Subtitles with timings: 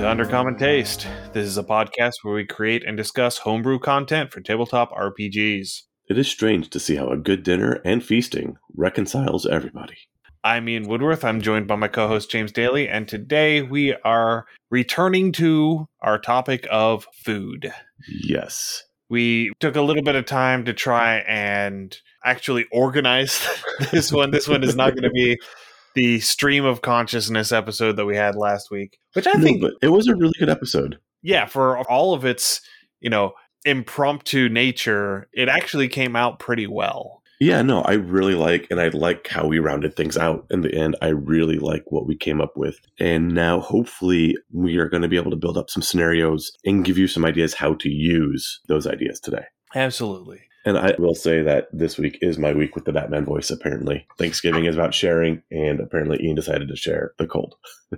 [0.00, 1.06] to Undercommon Taste.
[1.34, 5.82] This is a podcast where we create and discuss homebrew content for tabletop RPGs.
[6.08, 9.98] It is strange to see how a good dinner and feasting reconciles everybody.
[10.42, 11.22] I'm Ian Woodworth.
[11.22, 16.18] I'm joined by my co host James Daly, and today we are returning to our
[16.18, 17.70] topic of food.
[18.08, 18.84] Yes.
[19.10, 21.94] We took a little bit of time to try and
[22.24, 23.46] actually organize
[23.92, 24.30] this one.
[24.30, 25.38] This one is not going to be
[25.94, 29.88] the stream of consciousness episode that we had last week, which I No, think, it
[29.88, 30.98] was a really good episode.
[31.22, 32.60] yeah, for all of its,
[33.00, 33.32] you know,
[33.64, 37.22] impromptu nature, it actually came out pretty well.
[37.42, 40.74] Yeah, no, I really like, and I like how we rounded things out in the
[40.74, 40.94] end.
[41.00, 42.78] I really like what we came up with.
[42.98, 46.84] And now, hopefully, we are going to be able to build up some scenarios and
[46.84, 49.44] give you some ideas how to use those ideas today.
[49.74, 50.42] Absolutely.
[50.64, 54.06] And I will say that this week is my week with the Batman voice, apparently.
[54.18, 57.54] Thanksgiving is about sharing, and apparently, Ian decided to share the cold.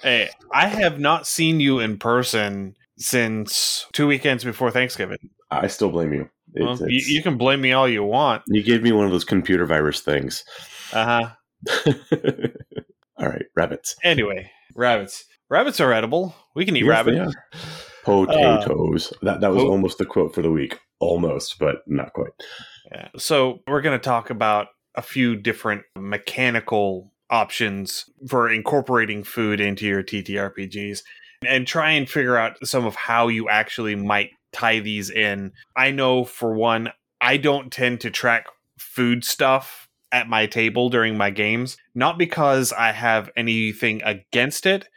[0.00, 5.18] Hey, I have not seen you in person since two weekends before Thanksgiving.
[5.50, 6.30] I still blame you.
[6.54, 8.42] Well, It's, you, it's- you can blame me all you want.
[8.46, 10.44] you gave me one of those computer virus things.
[10.92, 11.04] Uh
[11.66, 11.88] huh.
[13.18, 13.96] All right, rabbits.
[14.04, 15.24] Anyway, rabbits.
[15.50, 16.32] Rabbits are edible.
[16.54, 17.14] We can eat Yes, rabbit.
[17.14, 17.32] they are.
[18.04, 19.12] Potatoes.
[19.22, 20.78] that that was po- almost the quote for the week.
[21.00, 22.32] Almost, but not quite.
[22.90, 23.08] Yeah.
[23.16, 29.86] So we're going to talk about a few different mechanical options for incorporating food into
[29.86, 31.02] your TTRPGs
[31.46, 35.52] and try and figure out some of how you actually might tie these in.
[35.76, 38.46] I know for one, I don't tend to track
[38.78, 44.88] food stuff at my table during my games, not because I have anything against it,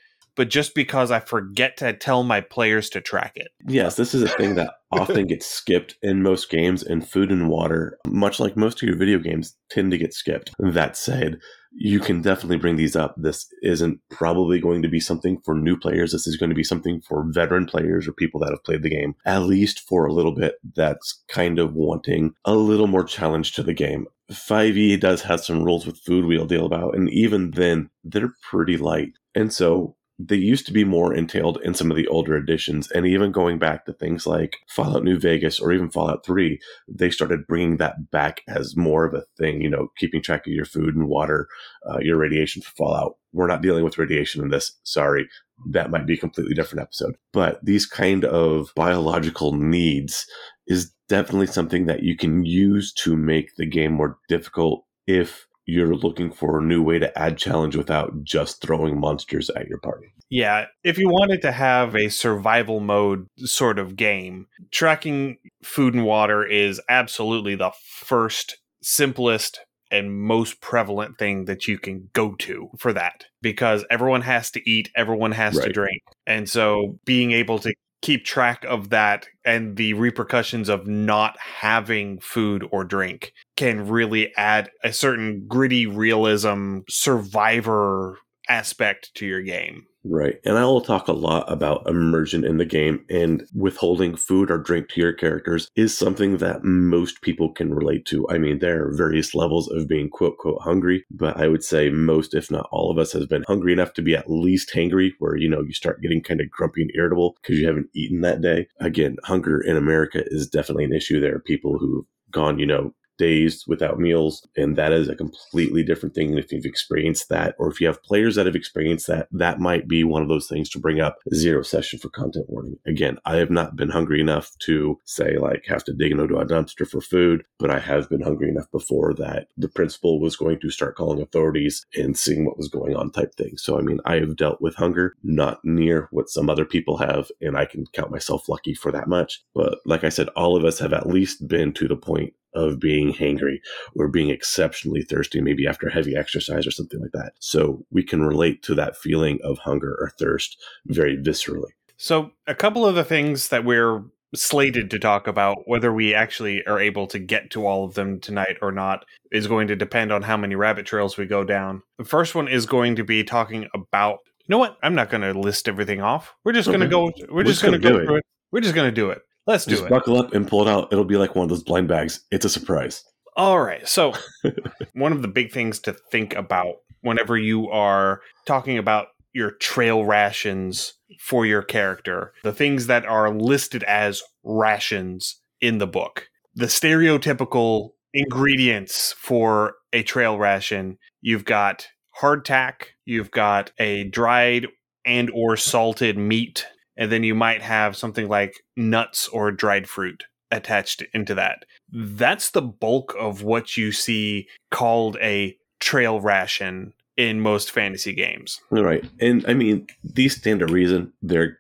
[0.42, 3.50] but just because I forget to tell my players to track it.
[3.68, 7.48] Yes, this is a thing that often gets skipped in most games, and food and
[7.48, 10.50] water, much like most of your video games, tend to get skipped.
[10.58, 11.38] That said,
[11.72, 13.14] you can definitely bring these up.
[13.20, 16.12] This isn't probably going to be something for new players.
[16.12, 18.90] This is going to be something for veteran players or people that have played the
[18.90, 20.56] game at least for a little bit.
[20.76, 24.08] That's kind of wanting a little more challenge to the game.
[24.32, 28.78] 5e does have some rules with food we'll deal about, and even then, they're pretty
[28.78, 29.12] light.
[29.36, 29.96] And so
[30.28, 33.58] they used to be more entailed in some of the older editions and even going
[33.58, 38.12] back to things like fallout new vegas or even fallout 3 they started bringing that
[38.12, 41.48] back as more of a thing you know keeping track of your food and water
[41.90, 43.16] uh, your radiation for fallout.
[43.34, 44.74] We're not dealing with radiation in this.
[44.84, 45.28] Sorry.
[45.70, 47.16] That might be a completely different episode.
[47.34, 50.26] But these kind of biological needs
[50.68, 55.96] is definitely something that you can use to make the game more difficult if you're
[55.96, 60.08] looking for a new way to add challenge without just throwing monsters at your party
[60.30, 66.06] Yeah, if you wanted to have a survival mode sort of game, tracking food and
[66.06, 69.60] water is absolutely the first, simplest,
[69.92, 74.70] and most prevalent thing that you can go to for that because everyone has to
[74.70, 76.02] eat, everyone has to drink.
[76.26, 82.20] And so being able to keep track of that and the repercussions of not having
[82.20, 88.18] food or drink can really add a certain gritty realism survivor
[88.50, 89.86] aspect to your game.
[90.04, 90.40] Right.
[90.46, 94.58] And I will talk a lot about immersion in the game and withholding food or
[94.58, 98.28] drink to your characters is something that most people can relate to.
[98.28, 101.92] I mean, there are various levels of being quote, quote, hungry, but I would say
[101.92, 105.12] most, if not all of us, has been hungry enough to be at least hangry,
[105.20, 108.22] where, you know, you start getting kind of grumpy and irritable because you haven't eaten
[108.22, 108.68] that day.
[108.80, 111.20] Again, hunger in America is definitely an issue.
[111.20, 115.84] There are people who've gone, you know, days without meals and that is a completely
[115.84, 119.06] different thing and if you've experienced that or if you have players that have experienced
[119.06, 121.18] that that might be one of those things to bring up.
[121.36, 122.78] Zero session for content warning.
[122.88, 126.46] Again i have not been hungry enough to say like have to dig into a
[126.46, 130.60] dumpster for food but i have been hungry enough before that the principal was going
[130.60, 133.56] to start calling authorities and seeing what was going on type thing.
[133.58, 137.30] So i mean i have dealt with hunger not near what some other people have
[137.40, 139.44] and i can count myself lucky for that much.
[139.54, 142.80] But like i said all of us have at least been to the point of
[142.80, 143.60] being hangry
[143.96, 147.34] or being exceptionally thirsty, maybe after heavy exercise or something like that.
[147.40, 151.72] So we can relate to that feeling of hunger or thirst very viscerally.
[151.98, 154.04] So, a couple of the things that we're
[154.34, 158.20] slated to talk about, whether we actually are able to get to all of them
[158.20, 161.84] tonight or not, is going to depend on how many rabbit trails we go down.
[161.98, 164.20] The first one is going to be talking about.
[164.40, 164.78] You know what?
[164.82, 166.34] I'm not going to list everything off.
[166.44, 167.12] We're just going to go.
[167.30, 168.26] We're, just, going to go do through it.
[168.52, 169.22] We're just going to do it.
[169.48, 169.90] Let's do Just it.
[169.90, 170.90] buckle up and pull it out.
[170.92, 172.26] It'll be like one of those blind bags.
[172.32, 173.04] It's a surprise.
[173.36, 173.88] All right.
[173.88, 174.14] So,
[174.94, 180.04] one of the big things to think about whenever you are talking about your trail
[180.06, 186.66] rations for your character, the things that are listed as rations in the book, the
[186.66, 191.88] stereotypical ingredients for a trail ration, you've got
[192.20, 194.68] hardtack, you've got a dried
[195.06, 196.68] and or salted meat
[197.02, 201.66] and then you might have something like nuts or dried fruit attached into that.
[201.92, 208.62] That's the bulk of what you see called a trail ration in most fantasy games.
[208.70, 209.04] Right.
[209.20, 211.12] And I mean, these stand to reason.
[211.24, 211.58] They're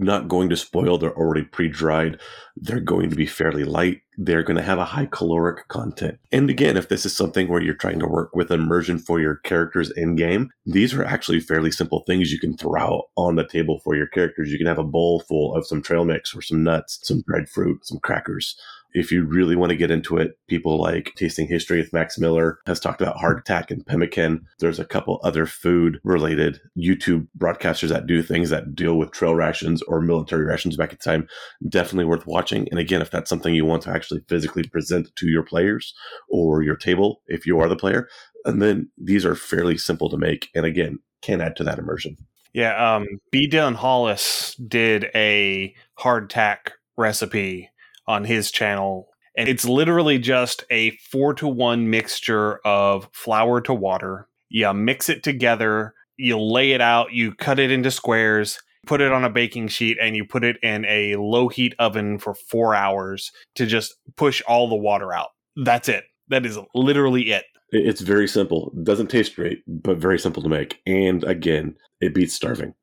[0.00, 0.98] not going to spoil.
[0.98, 2.20] They're already pre dried.
[2.56, 4.00] They're going to be fairly light.
[4.16, 6.18] They're going to have a high caloric content.
[6.30, 9.36] And again, if this is something where you're trying to work with immersion for your
[9.36, 13.46] characters in game, these are actually fairly simple things you can throw out on the
[13.46, 14.50] table for your characters.
[14.50, 17.48] You can have a bowl full of some trail mix or some nuts, some dried
[17.48, 18.56] fruit, some crackers
[18.92, 22.58] if you really want to get into it, people like Tasting History with Max Miller
[22.66, 24.46] has talked about Hardtack and Pemmican.
[24.58, 29.34] There's a couple other food related YouTube broadcasters that do things that deal with trail
[29.34, 31.28] rations or military rations back in time.
[31.68, 32.68] Definitely worth watching.
[32.70, 35.94] And again, if that's something you want to actually physically present to your players
[36.28, 38.08] or your table, if you are the player,
[38.44, 40.48] and then these are fairly simple to make.
[40.54, 42.16] And again, can add to that immersion.
[42.52, 43.48] Yeah, um, B.
[43.48, 47.70] Dylan Hollis did a hardtack recipe
[48.10, 49.08] on his channel.
[49.36, 54.28] And it's literally just a four to one mixture of flour to water.
[54.48, 59.12] You mix it together, you lay it out, you cut it into squares, put it
[59.12, 62.74] on a baking sheet, and you put it in a low heat oven for four
[62.74, 65.28] hours to just push all the water out.
[65.64, 66.04] That's it.
[66.28, 67.44] That is literally it.
[67.70, 68.72] It's very simple.
[68.82, 70.80] Doesn't taste great, but very simple to make.
[70.86, 72.74] And again, it beats starving.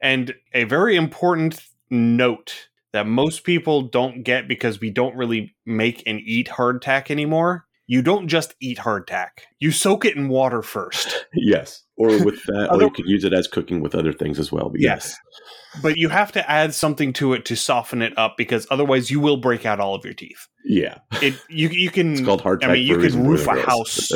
[0.00, 1.60] And a very important
[1.90, 7.66] note that most people don't get because we don't really make and eat hardtack anymore.
[7.86, 9.28] You don't just eat hardtack.
[9.58, 11.26] You soak it in water first.
[11.34, 11.82] Yes.
[11.96, 14.68] Or with that, or you could use it as cooking with other things as well.
[14.68, 15.16] But yes.
[15.16, 15.82] yes.
[15.82, 19.18] But you have to add something to it to soften it up because otherwise you
[19.18, 20.46] will break out all of your teeth.
[20.64, 20.98] Yeah.
[21.22, 22.64] It you you can It's called hardtack.
[22.64, 24.10] I mean you can roof a house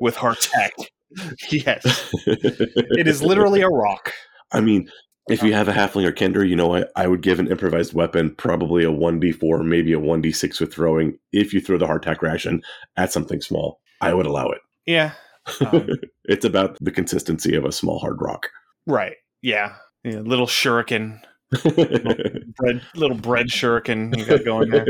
[0.00, 0.70] with hardtack.
[1.50, 2.12] Yes.
[2.26, 4.12] it is literally a rock.
[4.52, 4.90] I mean,
[5.30, 7.94] if you have a halfling or kinder, you know, I, I would give an improvised
[7.94, 11.18] weapon probably a 1d4, maybe a 1d6 with throwing.
[11.32, 12.62] If you throw the hardtack ration
[12.96, 14.60] at something small, I would allow it.
[14.86, 15.12] Yeah.
[15.60, 15.88] Um,
[16.24, 18.48] it's about the consistency of a small hard rock.
[18.86, 19.16] Right.
[19.42, 19.74] Yeah.
[20.04, 21.20] yeah little shuriken.
[21.64, 24.86] little bread, little bread shuriken you got going there.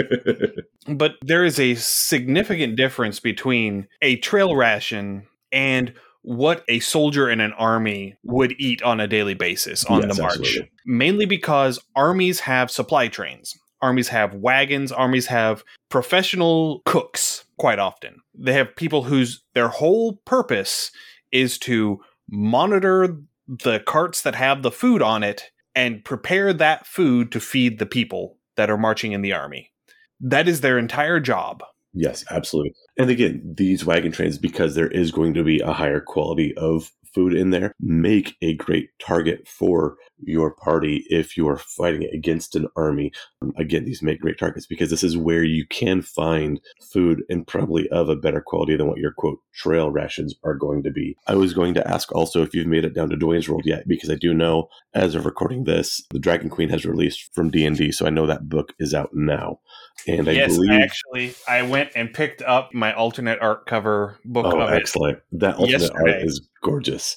[0.89, 5.95] But there is a significant difference between a trail ration and
[6.29, 10.23] what a soldier in an army would eat on a daily basis on yes, the
[10.23, 10.35] march.
[10.35, 10.71] Absolutely.
[10.85, 13.57] Mainly because armies have supply trains.
[13.81, 18.21] Armies have wagons, armies have professional cooks quite often.
[18.35, 20.91] They have people whose their whole purpose
[21.33, 23.17] is to monitor
[23.47, 25.45] the carts that have the food on it
[25.75, 29.73] and prepare that food to feed the people that are marching in the army.
[30.21, 31.63] That is their entire job.
[31.95, 32.73] Yes, absolutely.
[32.99, 36.91] And again, these wagon trains, because there is going to be a higher quality of
[37.15, 42.57] food in there, make a great target for your party if you are fighting against
[42.57, 43.13] an army.
[43.43, 46.61] Um, again, these make great targets because this is where you can find
[46.93, 50.83] food and probably of a better quality than what your quote trail rations are going
[50.83, 51.17] to be.
[51.27, 53.87] I was going to ask also if you've made it down to Dwayne's World yet
[53.87, 57.93] because I do know as of recording this, the Dragon Queen has released from D&D,
[57.93, 59.61] so I know that book is out now.
[60.07, 64.19] And I yes, believe I actually I went and picked up my alternate art cover
[64.25, 65.19] book oh, of excellent.
[65.33, 66.13] That alternate yesterday.
[66.13, 67.17] art is gorgeous.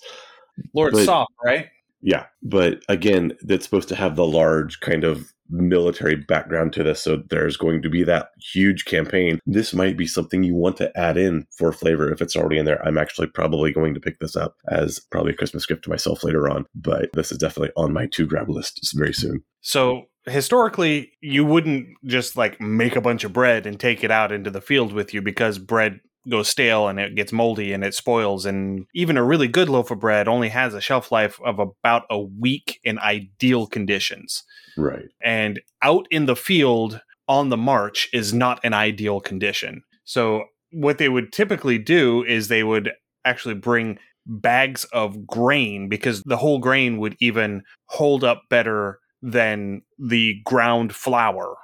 [0.74, 1.68] Lord but, Soth, right?
[2.02, 7.02] Yeah, but again, that's supposed to have the large kind of military background to this,
[7.02, 9.40] so there's going to be that huge campaign.
[9.46, 12.66] This might be something you want to add in for flavor if it's already in
[12.66, 12.84] there.
[12.86, 16.24] I'm actually probably going to pick this up as probably a Christmas gift to myself
[16.24, 19.44] later on, but this is definitely on my to grab list very soon.
[19.62, 24.32] So historically you wouldn't just like make a bunch of bread and take it out
[24.32, 26.00] into the field with you because bread
[26.30, 29.90] goes stale and it gets moldy and it spoils and even a really good loaf
[29.92, 34.44] of bread only has a shelf life of about a week in ideal conditions.
[34.78, 35.06] Right.
[35.24, 39.84] And out in the field on the march is not an ideal condition.
[40.04, 42.92] So what they would typically do is they would
[43.26, 49.82] actually bring bags of grain because the whole grain would even hold up better than
[49.98, 51.56] the ground flour.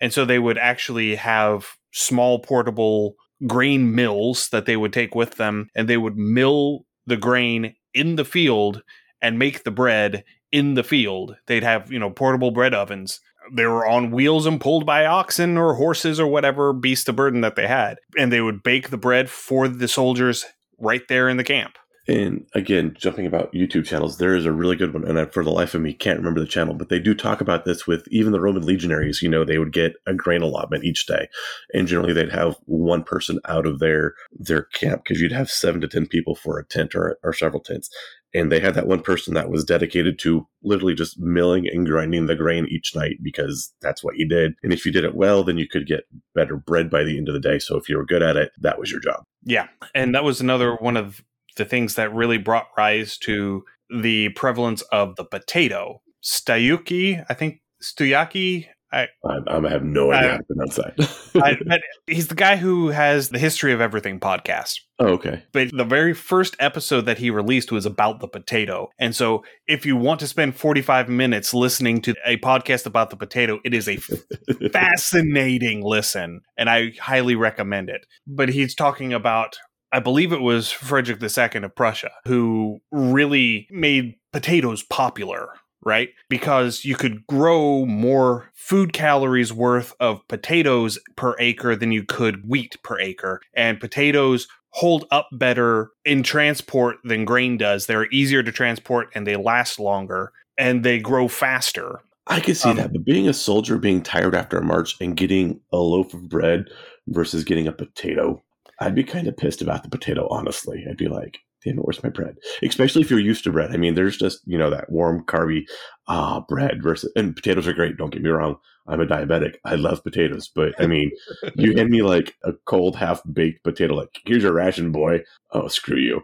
[0.00, 5.36] And so they would actually have small portable grain mills that they would take with
[5.36, 8.82] them and they would mill the grain in the field
[9.22, 11.36] and make the bread in the field.
[11.46, 13.20] They'd have, you know, portable bread ovens.
[13.52, 17.40] They were on wheels and pulled by oxen or horses or whatever beast of burden
[17.40, 17.98] that they had.
[18.18, 20.44] And they would bake the bread for the soldiers
[20.78, 21.78] right there in the camp.
[22.08, 25.44] And again, jumping about YouTube channels, there is a really good one, and I, for
[25.44, 28.08] the life of me, can't remember the channel, but they do talk about this with
[28.10, 29.20] even the Roman legionaries.
[29.20, 31.28] You know, they would get a grain allotment each day,
[31.74, 35.82] and generally they'd have one person out of their their camp because you'd have seven
[35.82, 37.90] to ten people for a tent or, or several tents,
[38.34, 42.26] And they had that one person that was dedicated to literally just milling and grinding
[42.26, 44.54] the grain each night because that's what you did.
[44.62, 47.28] And if you did it well, then you could get better bread by the end
[47.28, 47.58] of the day.
[47.58, 49.24] So if you were good at it, that was your job.
[49.44, 49.68] Yeah.
[49.94, 51.22] And that was another one of
[51.58, 56.00] the things that really brought rise to the prevalence of the potato.
[56.22, 61.58] Stayuki, I think Stuyaki, I, I, I, have no idea uh, how to pronounce that.
[61.70, 64.80] I, he's the guy who has the History of Everything podcast.
[64.98, 65.42] Oh, okay.
[65.52, 68.88] But the very first episode that he released was about the potato.
[68.98, 73.16] And so if you want to spend 45 minutes listening to a podcast about the
[73.16, 73.96] potato, it is a
[74.72, 76.40] fascinating listen.
[76.56, 78.06] And I highly recommend it.
[78.26, 79.58] But he's talking about
[79.92, 85.48] I believe it was Frederick II of Prussia who really made potatoes popular
[85.84, 86.10] right?
[86.28, 92.48] Because you could grow more food calories worth of potatoes per acre than you could
[92.48, 93.40] wheat per acre.
[93.54, 97.86] And potatoes hold up better in transport than grain does.
[97.86, 102.00] They're easier to transport and they last longer and they grow faster.
[102.26, 105.16] I can see um, that, but being a soldier, being tired after a march and
[105.16, 106.66] getting a loaf of bread
[107.06, 108.42] versus getting a potato,
[108.80, 110.84] I'd be kind of pissed about the potato, honestly.
[110.88, 112.36] I'd be like, damn where's my bread?
[112.62, 113.70] Especially if you're used to bread.
[113.72, 115.64] I mean, there's just, you know, that warm, carby
[116.06, 117.96] ah, bread versus, and potatoes are great.
[117.96, 118.56] Don't get me wrong.
[118.86, 119.56] I'm a diabetic.
[119.64, 120.48] I love potatoes.
[120.54, 121.10] But I mean,
[121.56, 125.20] you hand me like a cold, half baked potato, like, here's your ration, boy.
[125.52, 126.22] Oh, screw you.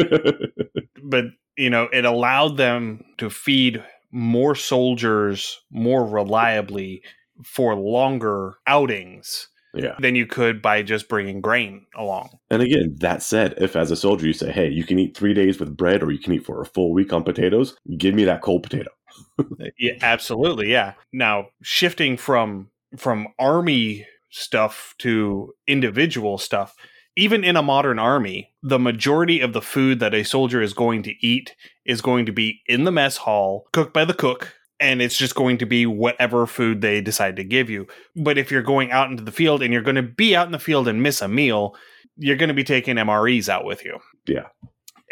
[1.05, 1.25] but,
[1.57, 7.03] you know, it allowed them to feed more soldiers more reliably
[7.45, 9.97] for longer outings yeah.
[9.99, 12.39] than you could by just bringing grain along.
[12.51, 15.35] And again, that said, if as a soldier you say, hey, you can eat three
[15.35, 18.25] days with bread or you can eat for a full week on potatoes, give me
[18.25, 18.91] that cold potato.
[19.39, 20.71] Uh, yeah, absolutely.
[20.71, 20.95] Yeah.
[21.13, 26.75] Now, shifting from from army stuff to individual stuff,
[27.17, 31.03] even in a modern army, the majority of the food that a soldier is going
[31.03, 35.03] to eat is going to be in the mess hall, cooked by the cook, and
[35.03, 37.87] it's just going to be whatever food they decide to give you.
[38.17, 40.53] But if you're going out into the field and you're going to be out in
[40.53, 41.77] the field and miss a meal,
[42.17, 43.99] you're going to be taking MREs out with you.
[44.27, 44.47] Yeah.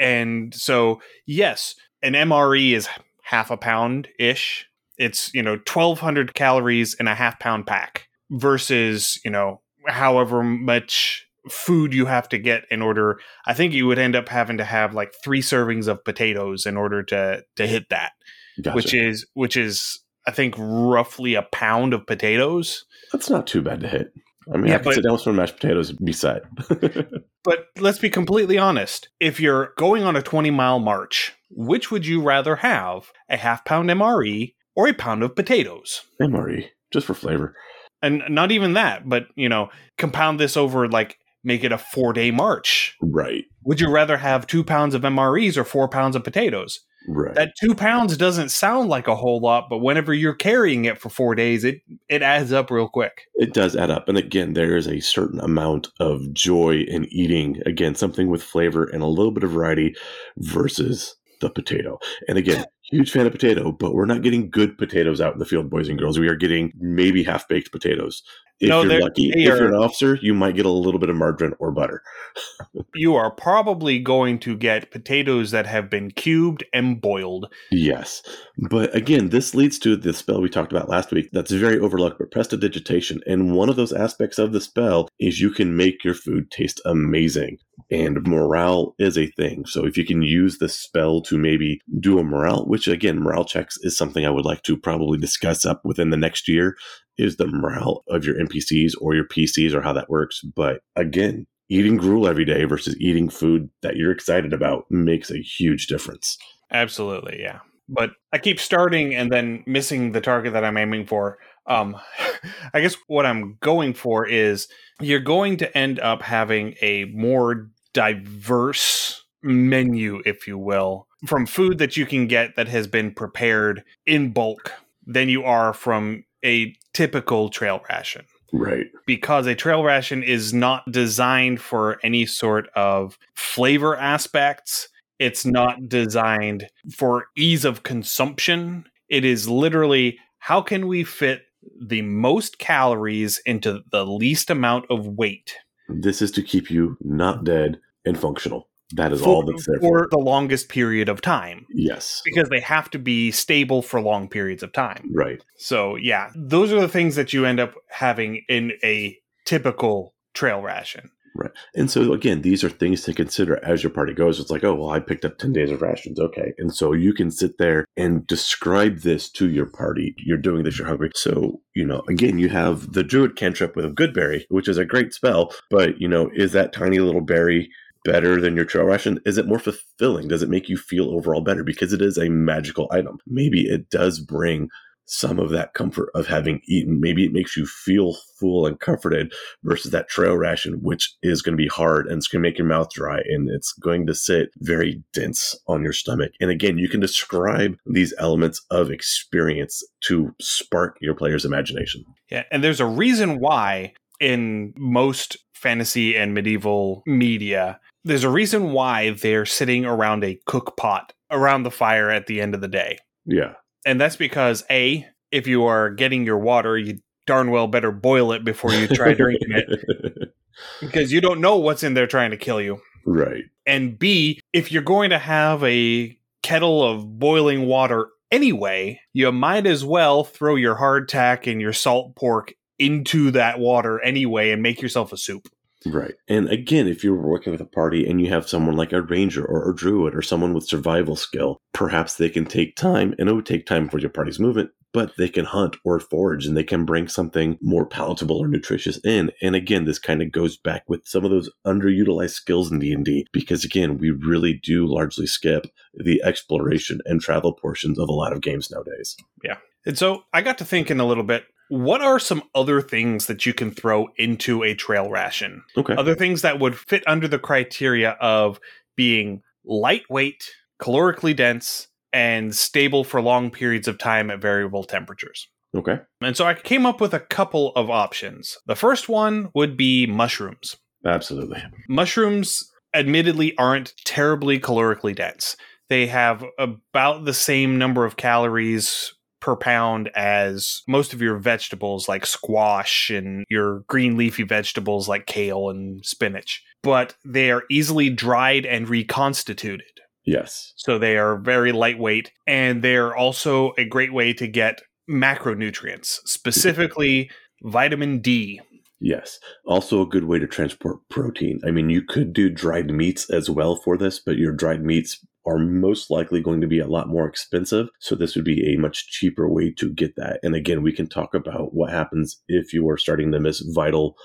[0.01, 2.89] And so, yes, an MRE is
[3.23, 4.67] half a pound ish.
[4.97, 11.27] It's, you know, 1200 calories in a half pound pack versus, you know, however much
[11.49, 14.65] food you have to get in order I think you would end up having to
[14.65, 18.13] have like 3 servings of potatoes in order to to hit that
[18.63, 18.77] gotcha.
[18.77, 22.85] which is which is I think roughly a pound of potatoes.
[23.13, 24.13] That's not too bad to hit.
[24.53, 26.43] I mean, yeah, I can but, sit down with some mashed potatoes beside.
[27.45, 29.09] but let's be completely honest.
[29.21, 33.11] If you're going on a 20 mile march, which would you rather have?
[33.29, 36.03] A half pound MRE or a pound of potatoes?
[36.21, 37.55] MRE, just for flavor.
[38.01, 42.13] And not even that, but, you know, compound this over like make it a four
[42.13, 42.97] day march.
[43.03, 43.45] Right.
[43.65, 46.81] Would you rather have two pounds of MREs or four pounds of potatoes?
[47.11, 47.35] Right.
[47.35, 51.09] That two pounds doesn't sound like a whole lot, but whenever you're carrying it for
[51.09, 53.23] four days, it it adds up real quick.
[53.37, 57.63] It does add up, and again, there is a certain amount of joy in eating
[57.65, 59.97] again something with flavor and a little bit of variety
[60.37, 61.99] versus the potato.
[62.29, 65.45] And again, huge fan of potato, but we're not getting good potatoes out in the
[65.45, 66.19] field, boys and girls.
[66.19, 68.23] We are getting maybe half baked potatoes.
[68.61, 71.15] If no, you're lucky, if you're an officer, you might get a little bit of
[71.15, 72.03] margarine or butter.
[72.95, 77.53] you are probably going to get potatoes that have been cubed and boiled.
[77.71, 78.21] Yes.
[78.69, 82.19] But again, this leads to the spell we talked about last week that's very overlooked,
[82.19, 83.21] but prestidigitation.
[83.27, 86.81] And one of those aspects of the spell is you can make your food taste
[86.85, 87.59] amazing.
[87.93, 89.67] And morale is a thing.
[89.67, 93.45] So if you can use the spell to maybe do a morale, which again, morale
[93.45, 96.77] checks is something I would like to probably discuss up within the next year
[97.17, 100.43] is the morale of your NPCs or your PCs or how that works.
[100.55, 105.39] But again, eating gruel every day versus eating food that you're excited about makes a
[105.39, 106.39] huge difference.
[106.71, 107.59] Absolutely, yeah.
[107.89, 111.39] But I keep starting and then missing the target that I'm aiming for.
[111.67, 111.97] Um,
[112.75, 114.69] I guess what I'm going for is
[115.01, 121.79] you're going to end up having a more diverse menu, if you will, from food
[121.79, 124.73] that you can get that has been prepared in bulk
[125.07, 128.25] than you are from a typical trail ration.
[128.53, 128.87] Right.
[129.07, 134.89] Because a trail ration is not designed for any sort of flavor aspects.
[135.19, 138.85] It's not designed for ease of consumption.
[139.09, 141.43] It is literally how can we fit
[141.81, 145.57] the most calories into the least amount of weight?
[145.89, 148.68] This is to keep you not dead and functional.
[148.95, 151.67] That is for, all that's there for, for the longest period of time.
[151.71, 152.23] Yes.
[152.25, 155.11] Because they have to be stable for long periods of time.
[155.13, 155.43] Right.
[155.57, 160.63] So, yeah, those are the things that you end up having in a typical trail
[160.63, 161.11] ration.
[161.35, 161.51] Right.
[161.75, 164.41] And so, again, these are things to consider as your party goes.
[164.41, 166.19] It's like, oh, well, I picked up 10 days of rations.
[166.19, 166.53] Okay.
[166.59, 170.15] And so you can sit there and describe this to your party.
[170.19, 171.11] You're doing this, you're hungry.
[171.15, 174.85] So, you know, again, you have the druid cantrip with a goodberry, which is a
[174.85, 175.53] great spell.
[175.71, 177.71] But, you know, is that tiny little berry
[178.09, 179.21] better than your trail ration?
[179.27, 180.29] Is it more fulfilling?
[180.29, 181.63] Does it make you feel overall better?
[181.63, 183.19] Because it is a magical item.
[183.27, 184.71] Maybe it does bring
[185.05, 187.01] some of that comfort of having eaten.
[187.01, 191.55] Maybe it makes you feel full and comforted versus that trail ration, which is going
[191.57, 194.15] to be hard and it's going to make your mouth dry and it's going to
[194.15, 196.33] sit very dense on your stomach.
[196.41, 202.05] And again, you can describe these elements of experience to spark your player's imagination.
[202.31, 202.45] Yeah.
[202.51, 209.11] And there's a reason why in most fantasy and medieval media, there's a reason why
[209.11, 212.99] they're sitting around a cook pot around the fire at the end of the day.
[213.27, 213.55] Yeah
[213.89, 218.33] and that's because a if you are getting your water, you darn well better boil
[218.33, 220.31] it before you try drinking it,
[220.81, 222.81] because you don't know what's in there trying to kill you.
[223.07, 223.45] Right.
[223.67, 229.67] And b if you're going to have a kettle of boiling water anyway, you might
[229.67, 234.83] as well throw your hardtack and your salt pork into that water anyway and make
[234.83, 235.49] yourself a soup.
[235.87, 236.15] Right.
[236.29, 239.45] And again, if you're working with a party and you have someone like a ranger
[239.45, 243.33] or a druid or someone with survival skill, perhaps they can take time, and it
[243.33, 246.65] would take time for your party's movement, but they can hunt or forage and they
[246.65, 249.31] can bring something more palatable or nutritious in.
[249.43, 253.27] And again, this kind of goes back with some of those underutilized skills in D&D
[253.33, 258.33] because again, we really do largely skip the exploration and travel portions of a lot
[258.33, 259.17] of games nowadays.
[259.45, 259.59] Yeah.
[259.87, 263.47] And so I got to thinking a little bit what are some other things that
[263.47, 265.63] you can throw into a trail ration?
[265.77, 265.95] Okay.
[265.95, 268.59] Other things that would fit under the criteria of
[268.97, 270.45] being lightweight,
[270.81, 275.49] calorically dense, and stable for long periods of time at variable temperatures.
[275.77, 275.99] Okay.
[276.23, 278.57] And so I came up with a couple of options.
[278.67, 280.77] The first one would be mushrooms.
[281.05, 281.63] Absolutely.
[281.89, 285.57] Mushrooms, admittedly, aren't terribly calorically dense.
[285.91, 292.09] They have about the same number of calories per pound as most of your vegetables
[292.09, 298.11] like squash and your green leafy vegetables like kale and spinach, but they are easily
[298.11, 299.87] dried and reconstituted.
[300.25, 300.73] Yes.
[300.77, 307.31] So they are very lightweight and they're also a great way to get macronutrients, specifically
[307.63, 308.61] vitamin D.
[309.01, 309.39] Yes.
[309.65, 311.61] Also, a good way to transport protein.
[311.65, 315.25] I mean, you could do dried meats as well for this, but your dried meats
[315.49, 317.89] are most likely going to be a lot more expensive.
[318.01, 320.41] So this would be a much cheaper way to get that.
[320.43, 324.17] And again, we can talk about what happens if you are starting to miss vital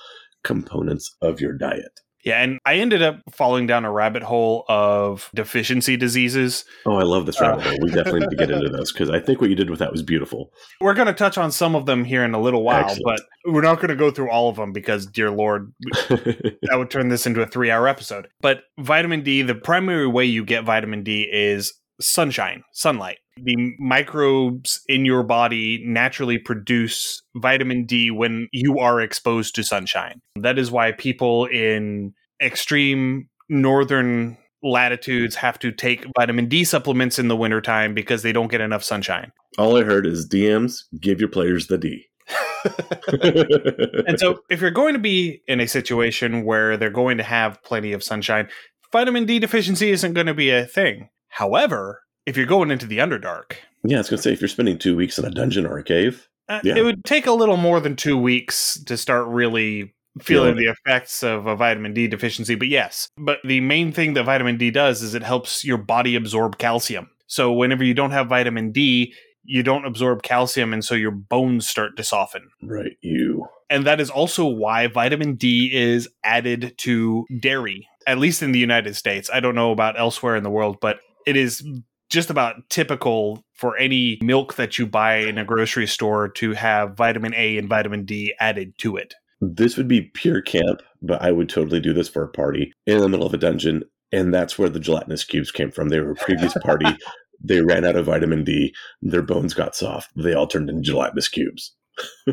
[0.43, 2.01] components of your diet.
[2.23, 6.63] Yeah, and I ended up falling down a rabbit hole of deficiency diseases.
[6.85, 7.77] Oh, I love this rabbit uh, hole.
[7.81, 9.91] We definitely need to get into those because I think what you did with that
[9.91, 10.51] was beautiful.
[10.79, 13.03] We're going to touch on some of them here in a little while, Excellent.
[13.03, 15.73] but we're not going to go through all of them because, dear Lord,
[16.09, 18.29] that would turn this into a three hour episode.
[18.41, 23.17] But vitamin D, the primary way you get vitamin D is sunshine, sunlight.
[23.37, 30.21] The microbes in your body naturally produce vitamin D when you are exposed to sunshine.
[30.35, 37.27] That is why people in extreme northern latitudes have to take vitamin D supplements in
[37.27, 39.31] the wintertime because they don't get enough sunshine.
[39.57, 42.05] All I heard is DMs give your players the D.
[44.07, 47.61] and so, if you're going to be in a situation where they're going to have
[47.63, 48.47] plenty of sunshine,
[48.91, 51.09] vitamin D deficiency isn't going to be a thing.
[51.33, 54.47] However, if you're going into the Underdark, yeah, I was going to say if you're
[54.47, 56.75] spending two weeks in a dungeon or a cave, uh, yeah.
[56.75, 61.23] it would take a little more than two weeks to start really feeling the effects
[61.23, 62.53] of a vitamin D deficiency.
[62.53, 66.15] But yes, but the main thing that vitamin D does is it helps your body
[66.15, 67.09] absorb calcium.
[67.25, 71.67] So whenever you don't have vitamin D, you don't absorb calcium, and so your bones
[71.67, 72.49] start to soften.
[72.61, 73.47] Right, you.
[73.71, 78.59] And that is also why vitamin D is added to dairy, at least in the
[78.59, 79.31] United States.
[79.33, 81.65] I don't know about elsewhere in the world, but it is
[82.09, 86.95] just about typical for any milk that you buy in a grocery store to have
[86.95, 89.15] vitamin A and vitamin D added to it.
[89.41, 92.99] This would be pure camp, but I would totally do this for a party in
[92.99, 93.83] the middle of a dungeon.
[94.11, 95.89] And that's where the gelatinous cubes came from.
[95.89, 96.85] They were a previous party.
[97.43, 98.73] they ran out of vitamin D.
[99.01, 100.11] Their bones got soft.
[100.15, 101.73] They all turned into gelatinous cubes.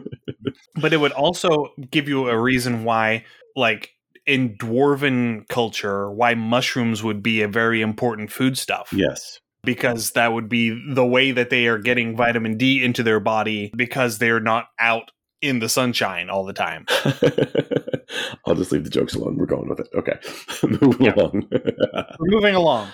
[0.77, 3.25] but it would also give you a reason why,
[3.57, 3.91] like,
[4.31, 8.93] in dwarven culture why mushrooms would be a very important foodstuff.
[8.93, 9.41] Yes.
[9.65, 13.73] Because that would be the way that they are getting vitamin D into their body
[13.77, 15.11] because they're not out
[15.43, 16.87] in the sunshine all the time.
[18.47, 19.37] I'll just leave the jokes alone.
[19.37, 19.89] We're going with it.
[19.97, 20.19] Okay.
[20.81, 21.49] moving along.
[21.51, 22.89] We're moving along.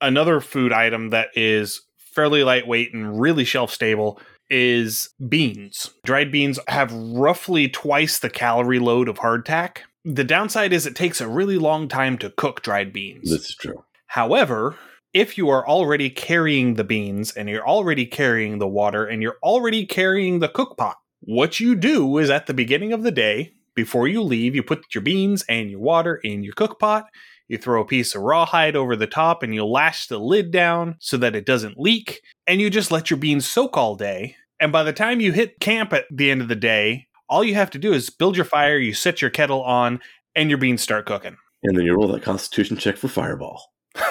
[0.00, 5.90] Another food item that is fairly lightweight and really shelf stable is beans.
[6.04, 11.20] Dried beans have roughly twice the calorie load of hardtack, The downside is it takes
[11.20, 13.28] a really long time to cook dried beans.
[13.28, 13.82] This is true.
[14.06, 14.76] However,
[15.12, 19.38] if you are already carrying the beans and you're already carrying the water and you're
[19.42, 23.54] already carrying the cook pot, what you do is at the beginning of the day,
[23.74, 27.06] before you leave, you put your beans and your water in your cook pot.
[27.48, 30.94] You throw a piece of rawhide over the top and you lash the lid down
[31.00, 32.20] so that it doesn't leak.
[32.46, 34.36] And you just let your beans soak all day.
[34.60, 37.54] And by the time you hit camp at the end of the day, all you
[37.54, 40.00] have to do is build your fire, you set your kettle on,
[40.34, 41.36] and your beans start cooking.
[41.62, 43.62] And then you roll that constitution check for fireball.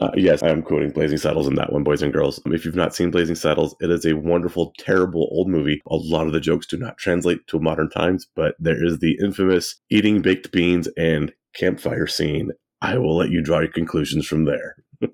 [0.00, 2.40] uh, yes, I am quoting Blazing Saddles in that one, boys and girls.
[2.46, 5.80] If you've not seen Blazing Saddles, it is a wonderful, terrible old movie.
[5.88, 9.18] A lot of the jokes do not translate to modern times, but there is the
[9.22, 12.50] infamous eating baked beans and campfire scene.
[12.82, 14.76] I will let you draw your conclusions from there.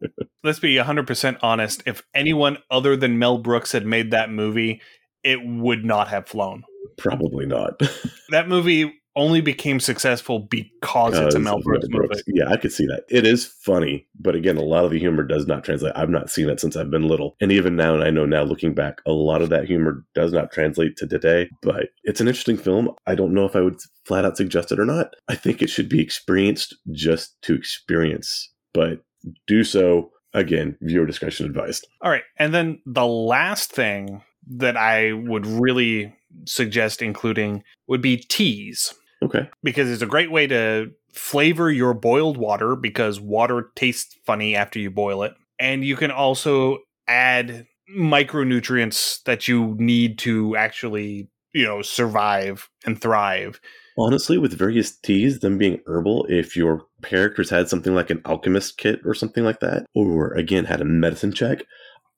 [0.45, 1.83] Let's be 100% honest.
[1.87, 4.81] If anyone other than Mel Brooks had made that movie,
[5.27, 6.63] it would not have flown.
[6.97, 7.81] Probably not.
[8.31, 12.39] that movie only became successful because it's a Mel Brooks, Mel Brooks, movie.
[12.39, 13.05] Yeah, I could see that.
[13.09, 15.95] It is funny, but again, a lot of the humor does not translate.
[15.97, 17.35] I've not seen it since I've been little.
[17.41, 20.33] And even now, and I know now looking back, a lot of that humor does
[20.33, 22.91] not translate to today, but it's an interesting film.
[23.07, 25.15] I don't know if I would flat out suggest it or not.
[25.29, 29.01] I think it should be experienced just to experience, but
[29.47, 31.89] do so again, viewer discretion advised.
[32.03, 32.23] All right.
[32.39, 38.95] And then the last thing that I would really suggest including would be teas.
[39.23, 39.49] Okay.
[39.63, 44.79] Because it's a great way to flavor your boiled water because water tastes funny after
[44.79, 45.35] you boil it.
[45.59, 46.79] And you can also
[47.09, 53.61] add micronutrients that you need to actually, you know, survive and thrive.
[53.99, 58.77] Honestly, with various teas, them being herbal, if your characters had something like an alchemist
[58.77, 61.65] kit or something like that, or again had a medicine check,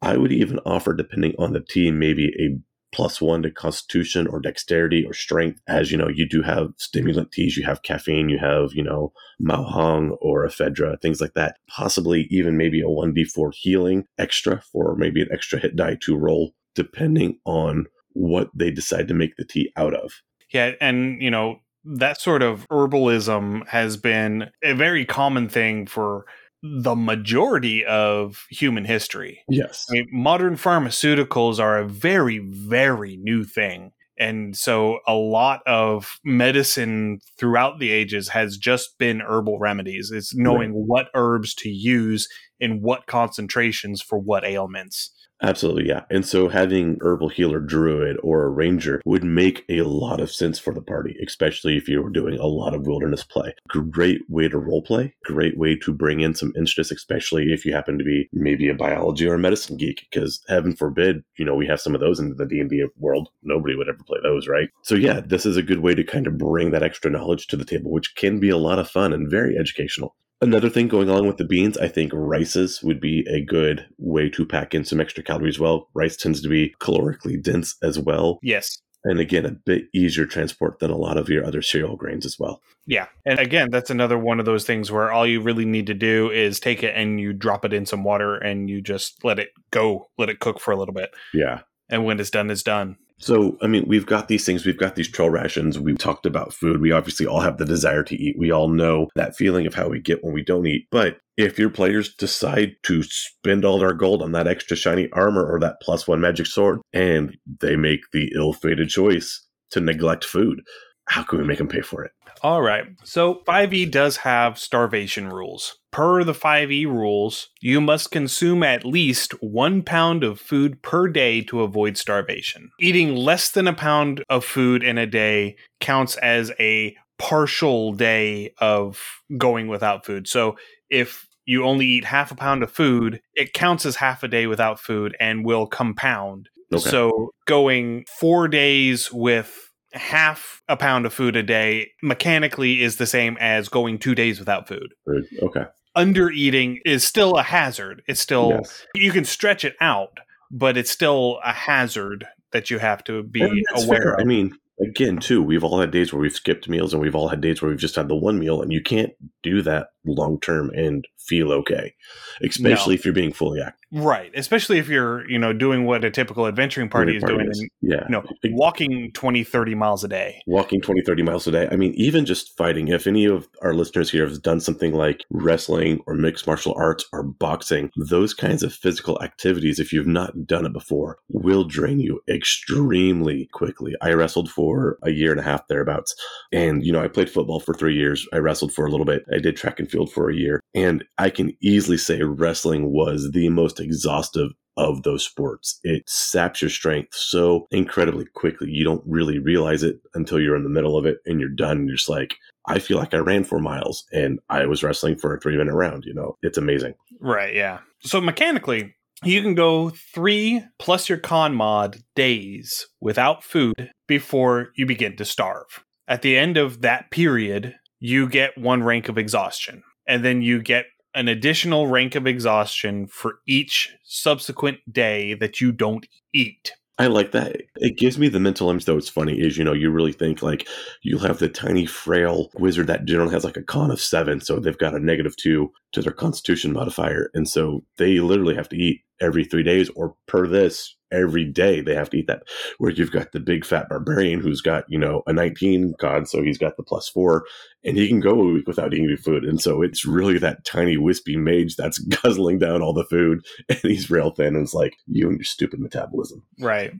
[0.01, 2.59] I would even offer, depending on the tea, maybe a
[2.91, 5.61] plus one to constitution or dexterity or strength.
[5.67, 9.13] As you know, you do have stimulant teas, you have caffeine, you have, you know,
[9.39, 11.57] ma huang or ephedra, things like that.
[11.69, 16.55] Possibly even maybe a 1d4 healing extra for maybe an extra hit die to roll,
[16.75, 20.13] depending on what they decide to make the tea out of.
[20.51, 20.73] Yeah.
[20.81, 26.25] And, you know, that sort of herbalism has been a very common thing for
[26.63, 29.43] the majority of human history.
[29.49, 29.87] Yes.
[29.91, 33.93] I mean, modern pharmaceuticals are a very, very new thing.
[34.19, 40.11] And so a lot of medicine throughout the ages has just been herbal remedies.
[40.11, 40.83] It's knowing right.
[40.87, 45.13] what herbs to use in what concentrations for what ailments.
[45.41, 46.05] Absolutely, yeah.
[46.11, 50.59] And so having herbal healer druid or a ranger would make a lot of sense
[50.59, 53.55] for the party, especially if you were doing a lot of wilderness play.
[53.69, 57.73] Great way to role play, great way to bring in some interest, especially if you
[57.73, 61.55] happen to be maybe a biology or a medicine geek, because heaven forbid, you know,
[61.55, 63.29] we have some of those in the D&D world.
[63.43, 64.71] Nobody would ever play those, right?
[64.83, 67.57] So yeah, this is a good way to kind of bring that extra knowledge to
[67.57, 70.17] the table, which can be a lot of fun and very educational.
[70.41, 74.29] Another thing going along with the beans, I think rices would be a good way
[74.31, 75.59] to pack in some extra calories.
[75.59, 78.39] Well, rice tends to be calorically dense as well.
[78.43, 78.79] Yes.
[79.05, 82.37] And again, a bit easier transport than a lot of your other cereal grains as
[82.39, 82.61] well.
[82.87, 83.07] Yeah.
[83.25, 86.31] And again, that's another one of those things where all you really need to do
[86.31, 89.51] is take it and you drop it in some water and you just let it
[89.71, 91.11] go, let it cook for a little bit.
[91.35, 91.61] Yeah.
[91.89, 92.97] And when it's done, it's done.
[93.21, 96.55] So, I mean, we've got these things, we've got these trail rations, we've talked about
[96.55, 96.81] food.
[96.81, 98.37] We obviously all have the desire to eat.
[98.39, 100.87] We all know that feeling of how we get when we don't eat.
[100.91, 105.45] But if your players decide to spend all their gold on that extra shiny armor
[105.45, 110.25] or that plus one magic sword, and they make the ill fated choice to neglect
[110.25, 110.63] food,
[111.09, 112.13] how can we make them pay for it?
[112.43, 112.85] All right.
[113.05, 115.77] So 5e does have starvation rules.
[115.91, 121.41] Per the 5e rules, you must consume at least one pound of food per day
[121.43, 122.71] to avoid starvation.
[122.81, 128.53] Eating less than a pound of food in a day counts as a partial day
[128.59, 129.01] of
[129.37, 130.29] going without food.
[130.29, 130.57] So
[130.91, 134.47] if you only eat half a pound of food, it counts as half a day
[134.47, 136.49] without food and will compound.
[136.73, 136.91] Okay.
[136.91, 139.68] So going four days with
[139.99, 144.39] half a pound of food a day mechanically is the same as going two days
[144.39, 144.95] without food.
[145.43, 145.65] Okay.
[145.95, 148.03] Under eating is still a hazard.
[148.07, 148.87] It's still, yes.
[148.95, 150.19] you can stretch it out,
[150.51, 153.43] but it's still a hazard that you have to be
[153.75, 154.15] aware fair.
[154.15, 154.21] of.
[154.21, 157.29] I mean, again, too, we've all had days where we've skipped meals and we've all
[157.29, 160.41] had days where we've just had the one meal, and you can't do that long
[160.41, 161.95] term and feel okay,
[162.43, 162.99] especially no.
[162.99, 163.79] if you're being fully active.
[163.91, 167.59] Right, especially if you're, you know, doing what a typical adventuring party is doing, is.
[167.59, 170.43] And, yeah, you know, walking 20, 30 miles a day.
[170.47, 171.69] Walking 20, 30 miles a day.
[171.71, 172.89] I mean, even just fighting.
[172.89, 177.07] If any of our listeners here have done something like wrestling or mixed martial arts
[177.13, 181.99] or boxing, those kinds of physical activities, if you've not done it before, will drain
[181.99, 183.95] you extremely quickly.
[184.03, 186.15] I wrestled for a year and a half thereabouts,
[186.53, 188.27] and you know, I played football for three years.
[188.35, 189.25] I wrestled for a little bit.
[189.33, 193.31] I did track and field for a year, and I can easily say wrestling was
[193.33, 195.81] the most exhaustive of those sports.
[195.83, 198.71] It saps your strength so incredibly quickly.
[198.71, 201.79] You don't really realize it until you're in the middle of it and you're done.
[201.79, 205.17] And you're just like, I feel like I ran four miles and I was wrestling
[205.17, 206.05] for a three minute round.
[206.07, 206.95] You know, it's amazing.
[207.21, 207.55] Right.
[207.55, 207.81] Yeah.
[208.01, 214.87] So mechanically, you can go three plus your con mod days without food before you
[214.87, 215.85] begin to starve.
[216.07, 219.83] At the end of that period, you get one rank of exhaustion.
[220.07, 225.73] And then you get an additional rank of exhaustion for each subsequent day that you
[225.73, 226.73] don't eat.
[227.01, 227.57] I like that.
[227.77, 228.97] It gives me the mental image, though.
[228.97, 230.67] It's funny is, you know, you really think like
[231.03, 234.41] you'll have the tiny, frail wizard that generally has like a con of seven.
[234.41, 237.31] So they've got a negative two to their constitution modifier.
[237.35, 241.81] And so they literally have to eat every three days or per this every day
[241.81, 242.43] they have to eat that.
[242.79, 246.43] Where you've got the big fat barbarian who's got, you know, a 19 con, so
[246.43, 247.45] he's got the plus four,
[247.89, 249.45] and he can go a week without eating any food.
[249.45, 253.79] And so it's really that tiny wispy mage that's guzzling down all the food, and
[253.83, 256.43] he's real thin, and it's like you and your stupid metabolism.
[256.61, 256.93] Right.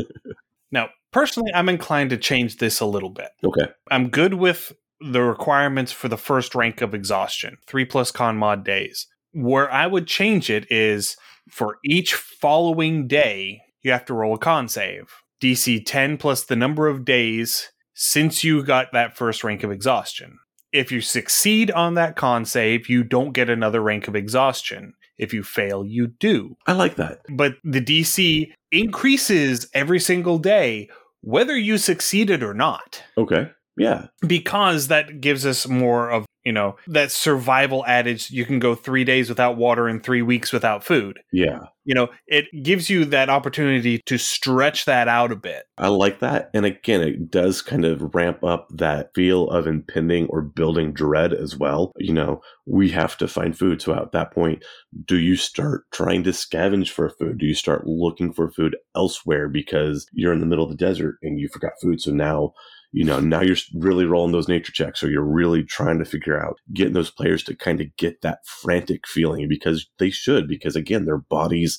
[0.72, 3.30] now, personally, I'm inclined to change this a little bit.
[3.44, 3.66] Okay.
[3.90, 8.64] I'm good with the requirements for the first rank of exhaustion, three plus con mod
[8.64, 9.06] days.
[9.32, 11.16] Where I would change it is
[11.50, 15.12] for each following day, you have to roll a con save.
[15.42, 20.38] DC 10 plus the number of days since you got that first rank of exhaustion.
[20.72, 24.94] If you succeed on that con save, you don't get another rank of exhaustion.
[25.18, 26.56] If you fail, you do.
[26.68, 27.22] I like that.
[27.28, 30.90] But the DC increases every single day,
[31.22, 33.02] whether you succeeded or not.
[33.16, 33.50] Okay.
[33.76, 34.06] Yeah.
[34.24, 39.04] Because that gives us more of you know that survival adage you can go three
[39.04, 41.58] days without water and three weeks without food yeah
[41.88, 45.64] you know it gives you that opportunity to stretch that out a bit.
[45.78, 50.26] I like that and again it does kind of ramp up that feel of impending
[50.26, 51.92] or building dread as well.
[51.96, 54.62] You know we have to find food so at that point
[55.06, 57.38] do you start trying to scavenge for food?
[57.38, 61.16] Do you start looking for food elsewhere because you're in the middle of the desert
[61.22, 62.52] and you forgot food so now
[62.92, 66.42] you know, now you're really rolling those nature checks or you're really trying to figure
[66.42, 70.74] out getting those players to kind of get that frantic feeling because they should, because
[70.74, 71.78] again, their bodies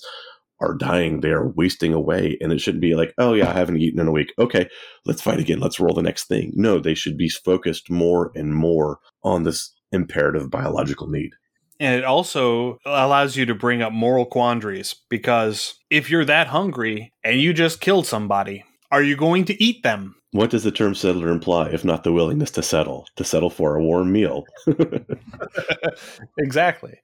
[0.61, 2.37] are dying, they are wasting away.
[2.41, 4.33] And it shouldn't be like, oh, yeah, I haven't eaten in a week.
[4.37, 4.67] Okay,
[5.05, 5.59] let's fight again.
[5.59, 6.51] Let's roll the next thing.
[6.55, 11.31] No, they should be focused more and more on this imperative biological need.
[11.79, 17.13] And it also allows you to bring up moral quandaries because if you're that hungry
[17.23, 20.15] and you just killed somebody, are you going to eat them?
[20.31, 23.75] What does the term settler imply, if not the willingness to settle, to settle for
[23.75, 24.45] a warm meal?
[26.37, 26.99] exactly.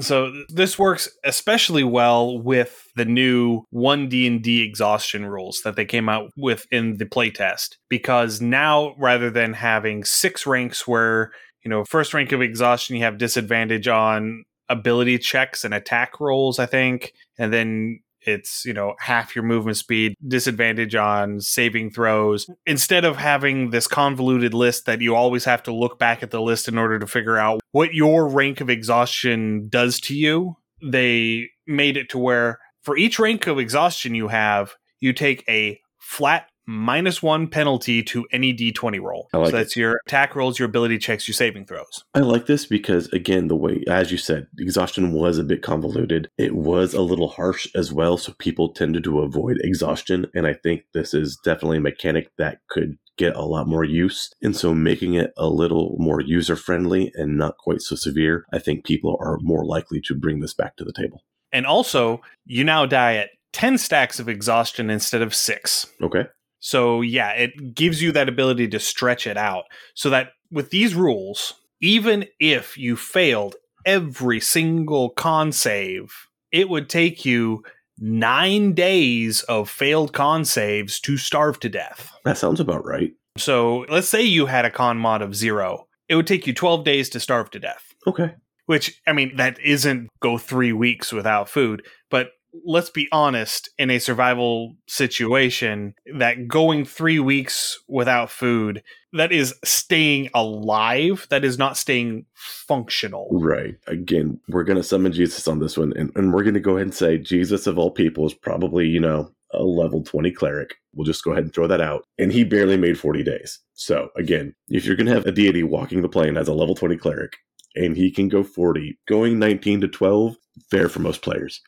[0.00, 6.30] So this works especially well with the new 1D&D exhaustion rules that they came out
[6.36, 11.30] with in the playtest because now rather than having six ranks where,
[11.64, 16.58] you know, first rank of exhaustion you have disadvantage on ability checks and attack rolls,
[16.58, 22.48] I think, and then it's you know half your movement speed disadvantage on saving throws.
[22.66, 26.40] Instead of having this convoluted list that you always have to look back at the
[26.40, 31.48] list in order to figure out what your rank of exhaustion does to you they
[31.66, 36.46] made it to where for each rank of exhaustion you have you take a flat
[36.66, 39.28] minus one penalty to any d20 roll.
[39.32, 39.80] Like so that's it.
[39.80, 42.04] your attack rolls, your ability checks, your saving throws.
[42.14, 46.30] I like this because, again, the way, as you said, exhaustion was a bit convoluted.
[46.38, 48.16] It was a little harsh as well.
[48.16, 50.26] So people tended to avoid exhaustion.
[50.34, 54.30] And I think this is definitely a mechanic that could get a lot more use.
[54.42, 58.58] And so making it a little more user friendly and not quite so severe, I
[58.58, 61.22] think people are more likely to bring this back to the table.
[61.52, 65.86] And also, you now die at 10 stacks of exhaustion instead of six.
[66.02, 66.24] Okay.
[66.64, 70.94] So yeah, it gives you that ability to stretch it out so that with these
[70.94, 76.10] rules, even if you failed every single con save,
[76.50, 77.64] it would take you
[77.98, 82.10] nine days of failed con saves to starve to death.
[82.24, 83.12] That sounds about right.
[83.36, 85.86] So let's say you had a con mod of zero.
[86.08, 87.92] It would take you 12 days to starve to death.
[88.06, 88.36] Okay.
[88.64, 92.28] Which, I mean, that isn't go three weeks without food, but
[92.64, 99.54] let's be honest, in a survival situation, that going three weeks without food, that is
[99.64, 103.28] staying alive, that is not staying functional.
[103.32, 103.76] Right.
[103.86, 106.76] Again, we're going to summon Jesus on this one, and, and we're going to go
[106.76, 110.76] ahead and say Jesus of all people is probably, you know, a level 20 cleric.
[110.94, 112.04] We'll just go ahead and throw that out.
[112.18, 113.60] And he barely made 40 days.
[113.74, 116.74] So, again, if you're going to have a deity walking the plane as a level
[116.74, 117.36] 20 cleric,
[117.74, 120.36] and he can go 40, going 19 to 12,
[120.70, 121.60] fair for most players.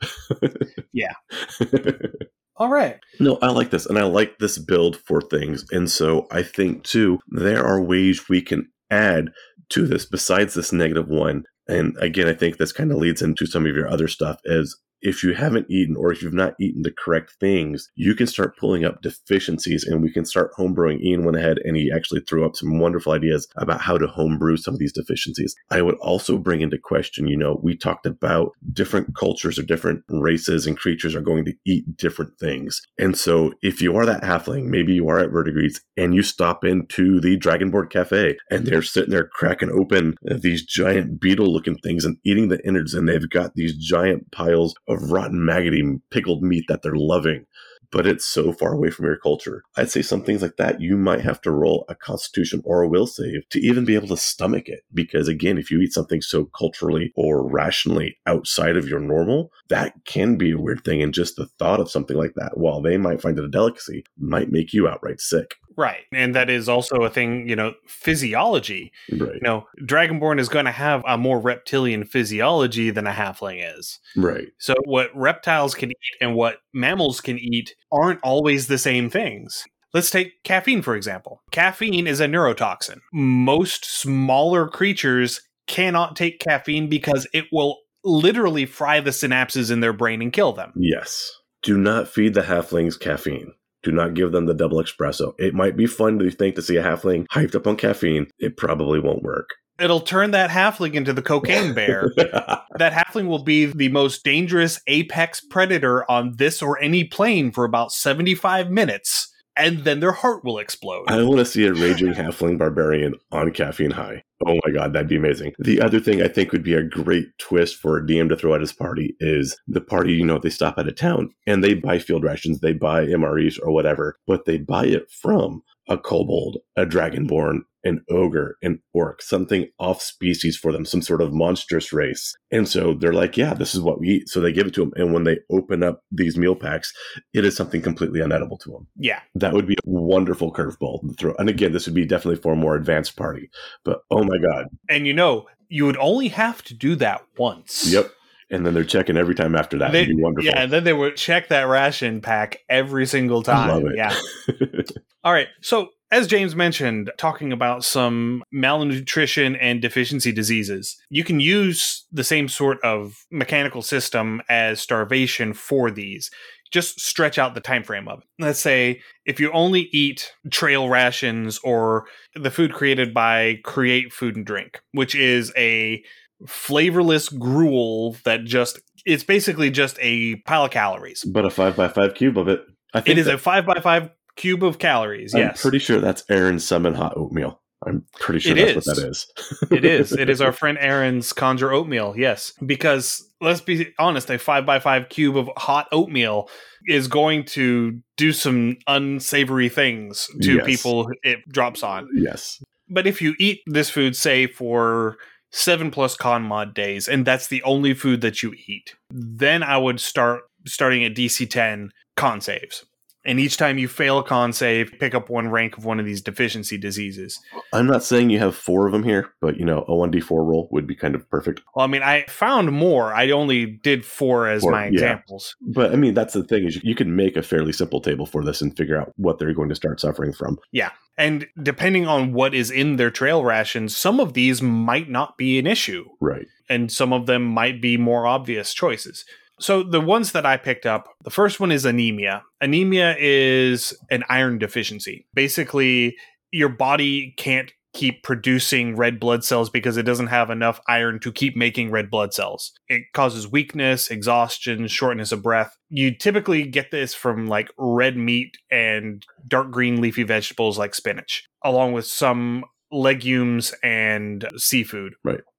[0.93, 1.15] yeah.
[2.59, 2.99] All right.
[3.21, 3.87] No, I like this.
[3.87, 5.65] And I like this build for things.
[5.71, 9.31] And so I think, too, there are ways we can add
[9.71, 11.45] to this besides this negative one.
[11.69, 14.79] And again, I think this kind of leads into some of your other stuff is
[15.07, 18.59] if you haven't eaten or if you've not eaten the correct things, you can start
[18.59, 21.01] pulling up deficiencies and we can start homebrewing.
[21.01, 24.57] Ian went ahead and he actually threw up some wonderful ideas about how to homebrew
[24.57, 25.55] some of these deficiencies.
[25.71, 30.03] I would also bring into question, you know, we talked about different cultures or different
[30.09, 32.83] races and creatures are going to eat different things.
[32.99, 36.65] And so if you are that halfling, maybe you are at Verdigris and you stop
[36.65, 42.05] into the Dragonborn Cafe and they're sitting there cracking open these giant beetle looking things
[42.05, 46.65] and eating the innards and they've got these giant piles of rotten, maggoty, pickled meat
[46.69, 47.47] that they're loving,
[47.91, 49.63] but it's so far away from your culture.
[49.77, 52.89] I'd say some things like that, you might have to roll a constitution or a
[52.89, 54.81] will save to even be able to stomach it.
[54.93, 59.95] Because again, if you eat something so culturally or rationally outside of your normal, that
[60.05, 61.03] can be a weird thing.
[61.03, 64.05] And just the thought of something like that, while they might find it a delicacy,
[64.19, 65.57] might make you outright sick.
[65.77, 66.05] Right.
[66.13, 68.93] And that is also a thing, you know, physiology.
[69.13, 69.35] Right.
[69.35, 73.99] You know, Dragonborn is going to have a more reptilian physiology than a halfling is.
[74.17, 74.49] Right.
[74.59, 79.65] So what reptiles can eat and what mammals can eat aren't always the same things.
[79.93, 81.43] Let's take caffeine, for example.
[81.51, 83.01] Caffeine is a neurotoxin.
[83.13, 89.93] Most smaller creatures cannot take caffeine because it will literally fry the synapses in their
[89.93, 90.73] brain and kill them.
[90.77, 91.33] Yes.
[91.63, 93.53] Do not feed the halflings caffeine.
[93.87, 95.33] Do not give them the double espresso.
[95.39, 98.27] It might be fun to think to see a halfling hyped up on caffeine.
[98.41, 99.51] It probably won't work.
[99.79, 102.11] It'll turn that halfling into the cocaine bear.
[102.17, 107.65] that halfling will be the most dangerous apex predator on this or any plane for
[107.65, 111.05] about 75 minutes, and then their heart will explode.
[111.09, 114.23] I want to see a raging halfling barbarian on caffeine high.
[114.47, 115.55] Oh my god, that'd be amazing.
[115.59, 118.55] The other thing I think would be a great twist for a DM to throw
[118.55, 121.75] at his party is the party, you know, they stop at a town and they
[121.75, 126.59] buy field rations, they buy MREs or whatever, but they buy it from a kobold,
[126.77, 131.93] a dragonborn, an ogre, an orc, something off species for them, some sort of monstrous
[131.93, 132.37] race.
[132.51, 134.29] And so they're like, yeah, this is what we eat.
[134.29, 134.93] So they give it to them.
[134.97, 136.93] And when they open up these meal packs,
[137.33, 138.89] it is something completely unedible to them.
[138.97, 139.21] Yeah.
[139.37, 141.35] That would be a wonderful curveball to throw.
[141.39, 143.51] And again, this would be definitely for a more advanced party.
[143.85, 144.67] But oh my God.
[144.89, 147.93] And you know, you would only have to do that once.
[147.93, 148.11] Yep.
[148.51, 149.93] And then they're checking every time after that.
[149.93, 150.47] They, be wonderful.
[150.47, 153.87] Yeah, and then they would check that ration pack every single time.
[153.87, 153.97] it.
[153.97, 154.15] Yeah.
[155.25, 155.49] All right.
[155.61, 162.23] So, as James mentioned, talking about some malnutrition and deficiency diseases, you can use the
[162.23, 166.31] same sort of mechanical system as starvation for these.
[166.71, 168.25] Just stretch out the time frame of it.
[168.39, 172.07] Let's say if you only eat trail rations or
[172.37, 176.03] the food created by Create Food and Drink, which is a
[176.47, 181.25] flavorless gruel that just it's basically just a pile of calories.
[181.25, 182.61] but a five by five cube of it.
[182.93, 185.35] I think It is that- a five by five cube of calories.
[185.35, 187.61] I'm yes, pretty sure that's Aaron's summon hot oatmeal.
[187.87, 188.87] I'm pretty sure It that's is.
[188.87, 189.27] what that is.
[189.71, 190.13] it is.
[190.13, 192.15] It is our friend Aaron's conjure oatmeal.
[192.17, 196.49] Yes, because let's be honest, a five by five cube of hot oatmeal
[196.89, 200.67] is going to do some unsavory things to Yes.
[200.67, 202.09] people it drops on.
[202.15, 202.63] yes.
[202.89, 205.17] But if you eat this food, say for
[205.51, 209.79] seven plus con mod days, and that's the only food that you eat, then I
[209.79, 212.85] would start starting at DC 10 con saves.
[213.27, 216.07] And each time you fail a con save, pick up one rank of one of
[216.07, 217.39] these deficiency diseases.
[217.73, 220.69] I'm not saying you have four of them here, but you know, a 1d4 roll
[220.71, 221.61] would be kind of perfect.
[221.75, 223.13] Well, I mean, I found more.
[223.13, 224.93] I only did four as Four, my yeah.
[224.93, 225.57] examples.
[225.61, 228.45] But I mean, that's the thing is you can make a fairly simple table for
[228.45, 230.59] this and figure out what they're going to start suffering from.
[230.71, 230.91] Yeah.
[231.19, 235.59] And depending on what is in their trail rations, some of these might not be
[235.59, 236.05] an issue.
[236.21, 236.47] Right.
[236.69, 239.25] and some of them might be more obvious choices.
[239.59, 242.43] So the ones that I picked up, the first one is anemia.
[242.61, 245.27] Anemia is an iron deficiency.
[245.35, 246.17] Basically,
[246.51, 251.33] your body can't keep producing red blood cells because it doesn't have enough iron to
[251.33, 252.73] keep making red blood cells.
[252.89, 255.75] It causes weakness, exhaustion, shortness of breath.
[255.89, 261.49] You typically get this from like red meat and dark green leafy vegetables like spinach,
[261.65, 265.15] along with some legumes and seafood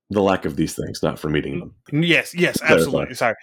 [0.10, 1.76] The lack of these things, not from eating them.
[1.92, 3.16] Yes, yes, absolutely.
[3.16, 3.36] Sorry.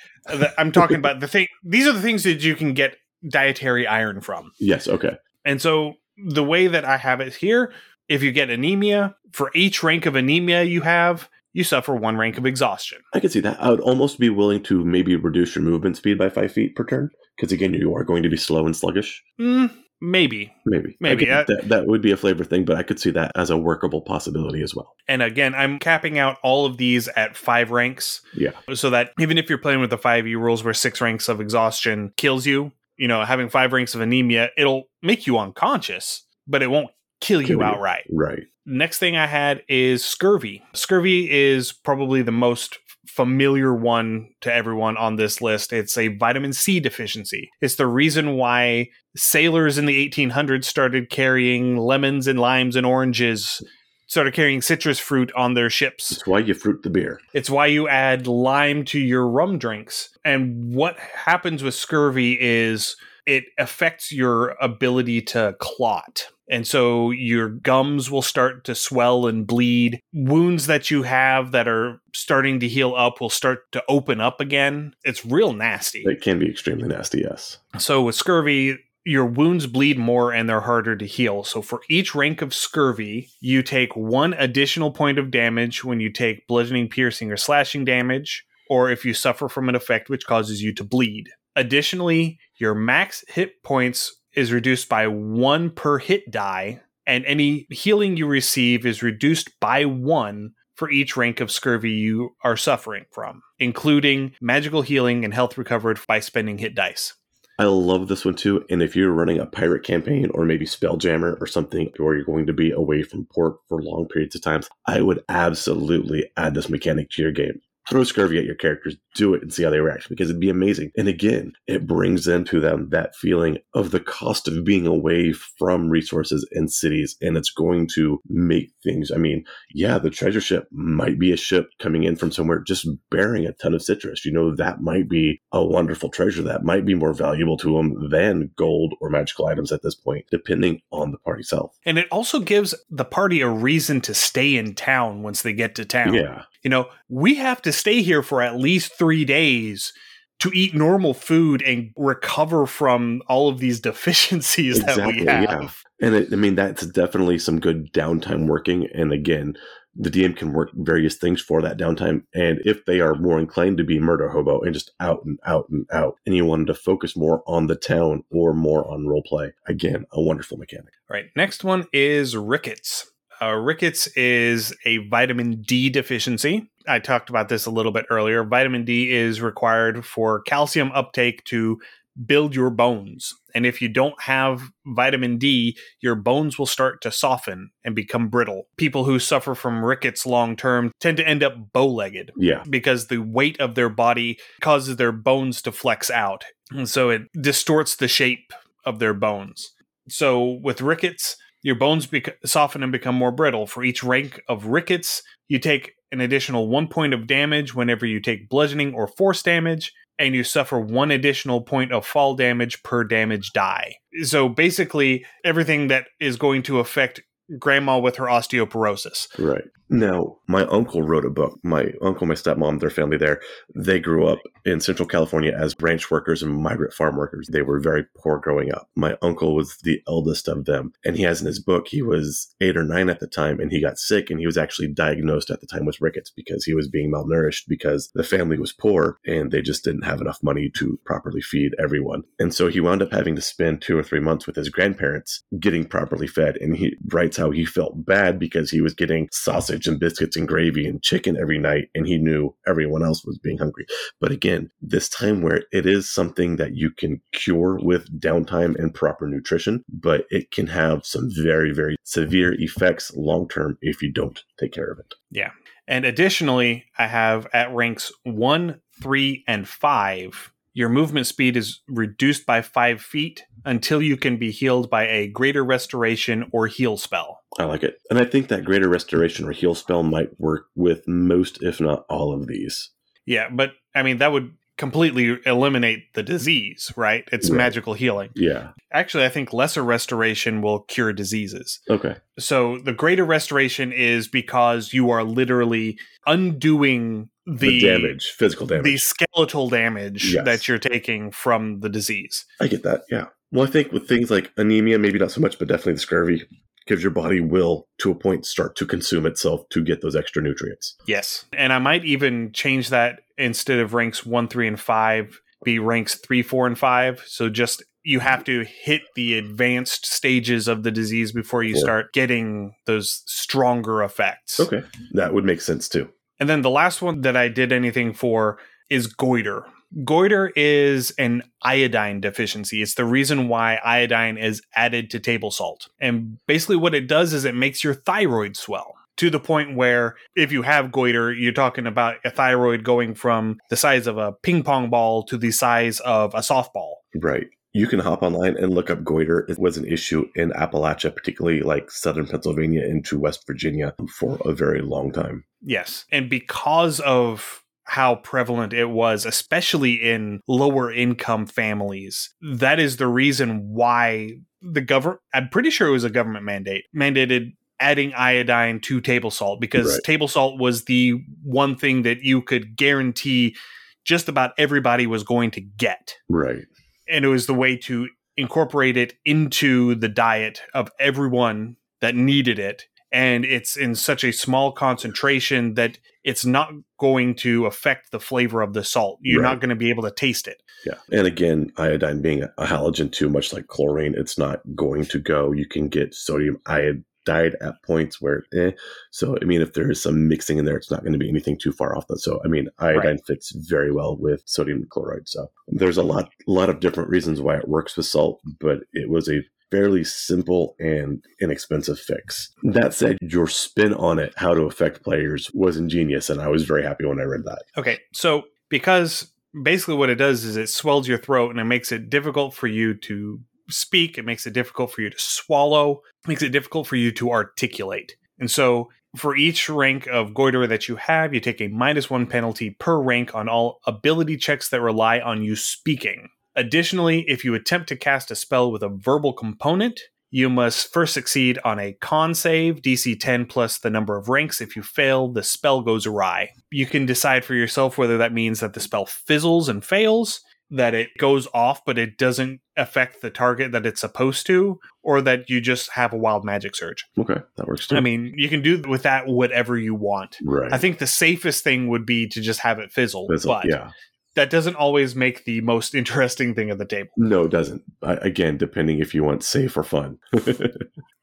[0.56, 1.46] I'm talking about the thing.
[1.62, 2.96] These are the things that you can get
[3.28, 4.50] dietary iron from.
[4.58, 5.16] Yes, okay.
[5.44, 7.72] And so the way that I have it here,
[8.08, 12.38] if you get anemia, for each rank of anemia you have, you suffer one rank
[12.38, 12.98] of exhaustion.
[13.12, 13.60] I can see that.
[13.60, 16.84] I would almost be willing to maybe reduce your movement speed by five feet per
[16.84, 17.10] turn.
[17.36, 19.22] Because again, you are going to be slow and sluggish.
[19.40, 20.52] Mm, maybe.
[20.66, 20.96] Maybe.
[21.00, 23.50] Maybe, uh, that, that would be a flavor thing, but I could see that as
[23.50, 24.94] a workable possibility as well.
[25.08, 28.20] And again, I'm capping out all of these at five ranks.
[28.34, 28.50] Yeah.
[28.74, 32.12] So that even if you're playing with the 5e rules where six ranks of exhaustion
[32.16, 36.68] kills you, you know, having five ranks of anemia, it'll make you unconscious, but it
[36.70, 36.90] won't
[37.20, 37.64] kill you Kill you.
[37.64, 38.04] outright.
[38.10, 38.44] Right.
[38.66, 40.62] Next thing I had is scurvy.
[40.72, 45.72] Scurvy is probably the most familiar one to everyone on this list.
[45.72, 47.50] It's a vitamin C deficiency.
[47.60, 53.62] It's the reason why sailors in the 1800s started carrying lemons and limes and oranges,
[54.06, 56.12] started carrying citrus fruit on their ships.
[56.12, 57.20] It's why you fruit the beer.
[57.32, 60.10] It's why you add lime to your rum drinks.
[60.24, 62.96] And what happens with scurvy is
[63.26, 66.28] it affects your ability to clot.
[66.50, 70.00] And so your gums will start to swell and bleed.
[70.12, 74.40] Wounds that you have that are starting to heal up will start to open up
[74.40, 74.94] again.
[75.04, 76.02] It's real nasty.
[76.04, 77.58] It can be extremely nasty, yes.
[77.78, 81.44] So with scurvy, your wounds bleed more and they're harder to heal.
[81.44, 86.10] So for each rank of scurvy, you take one additional point of damage when you
[86.10, 90.62] take bludgeoning, piercing, or slashing damage, or if you suffer from an effect which causes
[90.62, 91.28] you to bleed.
[91.56, 98.16] Additionally, your max hit points is reduced by one per hit die, and any healing
[98.16, 103.42] you receive is reduced by one for each rank of scurvy you are suffering from,
[103.58, 107.14] including magical healing and health recovered by spending hit dice.
[107.58, 108.64] I love this one too.
[108.68, 112.46] And if you're running a pirate campaign or maybe Spelljammer or something where you're going
[112.46, 116.68] to be away from port for long periods of times, I would absolutely add this
[116.68, 117.60] mechanic to your game.
[117.88, 120.50] Throw scurvy at your characters, do it and see how they react because it'd be
[120.50, 120.90] amazing.
[120.96, 125.90] And again, it brings into them that feeling of the cost of being away from
[125.90, 127.16] resources and cities.
[127.20, 131.36] And it's going to make things, I mean, yeah, the treasure ship might be a
[131.36, 134.24] ship coming in from somewhere just bearing a ton of citrus.
[134.24, 138.08] You know, that might be a wonderful treasure that might be more valuable to them
[138.10, 141.76] than gold or magical items at this point, depending on the party self.
[141.84, 145.74] And it also gives the party a reason to stay in town once they get
[145.74, 146.14] to town.
[146.14, 146.44] Yeah.
[146.64, 149.92] You know, we have to stay here for at least three days
[150.40, 155.84] to eat normal food and recover from all of these deficiencies that we Exactly, have.
[156.00, 156.06] yeah.
[156.06, 158.88] And it, I mean, that's definitely some good downtime working.
[158.94, 159.54] And again,
[159.96, 162.24] the DM can work various things for that downtime.
[162.34, 165.68] And if they are more inclined to be murder hobo and just out and out
[165.70, 169.22] and out, and you wanted to focus more on the town or more on role
[169.22, 170.94] play, again, a wonderful mechanic.
[171.08, 171.26] All right.
[171.36, 173.12] Next one is rickets.
[173.40, 176.70] Uh, rickets is a vitamin D deficiency.
[176.86, 178.44] I talked about this a little bit earlier.
[178.44, 181.80] Vitamin D is required for calcium uptake to
[182.26, 183.34] build your bones.
[183.56, 188.28] And if you don't have vitamin D, your bones will start to soften and become
[188.28, 188.68] brittle.
[188.76, 192.62] People who suffer from rickets long term tend to end up bow legged Yeah.
[192.70, 196.44] because the weight of their body causes their bones to flex out.
[196.70, 198.52] And so it distorts the shape
[198.84, 199.72] of their bones.
[200.08, 203.66] So with rickets, your bones bec- soften and become more brittle.
[203.66, 208.20] For each rank of rickets, you take an additional one point of damage whenever you
[208.20, 213.02] take bludgeoning or force damage, and you suffer one additional point of fall damage per
[213.02, 213.96] damage die.
[214.22, 217.22] So basically, everything that is going to affect
[217.58, 219.28] grandma with her osteoporosis.
[219.38, 219.64] Right.
[219.90, 221.58] Now, my uncle wrote a book.
[221.62, 223.40] My uncle, my stepmom, their family there,
[223.74, 227.48] they grew up in Central California as ranch workers and migrant farm workers.
[227.52, 228.88] They were very poor growing up.
[228.96, 230.92] My uncle was the eldest of them.
[231.04, 233.70] And he has in his book, he was eight or nine at the time and
[233.70, 236.74] he got sick and he was actually diagnosed at the time with rickets because he
[236.74, 240.70] was being malnourished because the family was poor and they just didn't have enough money
[240.76, 242.22] to properly feed everyone.
[242.38, 245.42] And so he wound up having to spend two or three months with his grandparents
[245.60, 246.56] getting properly fed.
[246.56, 250.48] And he writes how he felt bad because he was getting sausage and biscuits and
[250.48, 253.86] gravy and chicken every night and he knew everyone else was being hungry.
[254.20, 258.94] But again, this time where it is something that you can cure with downtime and
[258.94, 264.12] proper nutrition, but it can have some very, very severe effects long term if you
[264.12, 265.14] don't take care of it.
[265.30, 265.50] Yeah.
[265.86, 272.44] And additionally, I have at ranks one, three, and five, your movement speed is reduced
[272.44, 277.40] by five feet until you can be healed by a greater restoration or heal spell.
[277.58, 277.98] I like it.
[278.10, 282.04] And I think that greater restoration or heal spell might work with most, if not
[282.08, 282.90] all, of these.
[283.24, 287.28] Yeah, but I mean, that would completely eliminate the disease, right?
[287.30, 287.56] It's Right.
[287.58, 288.30] magical healing.
[288.34, 288.70] Yeah.
[288.92, 291.80] Actually, I think lesser restoration will cure diseases.
[291.88, 292.16] Okay.
[292.38, 295.96] So the greater restoration is because you are literally
[296.26, 298.84] undoing The, the, damage, physical damage.
[298.84, 300.44] the skeletal damage Yes.
[300.44, 302.44] that you're taking from the disease.
[302.60, 303.02] I get that.
[303.10, 303.26] Yeah.
[303.52, 306.42] Well, I think with things like anemia, maybe not so much, but definitely the scurvy
[306.86, 310.42] gives your body will to a point start to consume itself to get those extra
[310.42, 310.96] nutrients.
[311.06, 311.46] Yes.
[311.52, 316.14] And I might even change that instead of ranks one, three, and five, be ranks
[316.16, 317.24] three, four, and five.
[317.26, 321.82] So just you have to hit the advanced stages of the disease before you Cool.
[321.82, 324.60] start getting those stronger effects.
[324.60, 324.82] Okay.
[325.12, 326.10] That would make sense too.
[326.38, 328.58] And then the last one that I did anything for
[328.90, 329.64] is goiter.
[330.02, 332.82] Goiter is an iodine deficiency.
[332.82, 335.88] It's the reason why iodine is added to table salt.
[336.00, 340.16] And basically, what it does is it makes your thyroid swell to the point where
[340.34, 344.32] if you have goiter, you're talking about a thyroid going from the size of a
[344.32, 346.94] ping pong ball to the size of a softball.
[347.14, 347.46] Right.
[347.72, 349.46] You can hop online and look up goiter.
[349.48, 354.52] It was an issue in Appalachia, particularly like southern Pennsylvania into West Virginia for a
[354.52, 355.44] very long time.
[355.60, 356.04] Yes.
[356.12, 363.06] And because of how prevalent it was, especially in lower income families, that is the
[363.06, 364.30] reason why
[364.62, 369.30] the government, I'm pretty sure it was a government mandate, mandated adding iodine to table
[369.30, 370.00] salt because Right.
[370.04, 373.56] table salt was the one thing that you could guarantee
[374.04, 376.14] just about everybody was going to get.
[376.28, 376.64] Right.
[377.08, 382.58] And it was the way to incorporate it into the diet of everyone that needed
[382.58, 382.84] it.
[383.14, 388.60] And it's in such a small concentration that it's not going to affect the flavor
[388.60, 389.20] of the salt.
[389.22, 389.50] You're Right.
[389.50, 390.62] not going to be able to taste it.
[390.84, 390.94] Yeah.
[391.12, 395.52] And again, iodine being a halogen too, much like chlorine, it's not going to go.
[395.52, 398.72] You can get sodium iodide at points where, eh.
[399.10, 401.28] So, I mean, if there is some mixing in there, it's not going to be
[401.28, 402.18] anything too far off that.
[402.18, 405.28] So, I mean, iodine fits very well with sodium chloride.
[405.28, 409.08] So, there's a lot, lot of different reasons why it works with salt, but it
[409.08, 409.40] was a
[409.74, 412.50] fairly simple and inexpensive fix.
[412.62, 416.64] That said, your spin on it, how to affect players, was ingenious, and I was
[416.64, 417.64] very happy when I read that.
[417.76, 417.98] Okay.
[418.12, 422.08] So, because basically what it does is it swells your throat and it makes it
[422.08, 426.42] difficult for you to speak, it makes it difficult for you to swallow, it makes
[426.42, 428.16] it difficult for you to articulate.
[428.38, 432.26] And so, for each rank of goiter that you have, you take a minus one
[432.26, 436.28] penalty per rank on all ability checks that rely on you speaking.
[436.56, 440.00] Additionally, if you attempt to cast a spell with a verbal component,
[440.30, 444.60] you must first succeed on a con save, DC 10 plus the number of ranks.
[444.60, 446.50] If you fail, the spell goes awry.
[446.72, 450.40] You can decide for yourself whether that means that the spell fizzles and fails,
[450.70, 455.20] that it goes off but it doesn't affect the target that it's supposed to, or
[455.20, 457.04] that you just have a wild magic surge.
[457.16, 457.96] Okay, that works too.
[457.96, 460.38] I mean, you can do with that whatever you want.
[460.44, 460.72] right.
[460.72, 463.90] I think the safest thing would be to just have it fizzle, Fizzle, but yeah.
[464.34, 467.10] That doesn't always make the most interesting thing at the table.
[467.16, 467.82] No, it doesn't.
[468.02, 470.18] I, again, depending if you want safe or fun.
[470.36, 470.42] All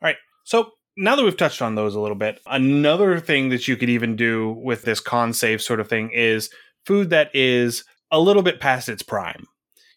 [0.01, 0.15] right.
[0.43, 3.89] So now that we've touched on those a little bit, another thing that you could
[3.89, 6.49] even do with this con save sort of thing is
[6.85, 9.45] food that is a little bit past its prime.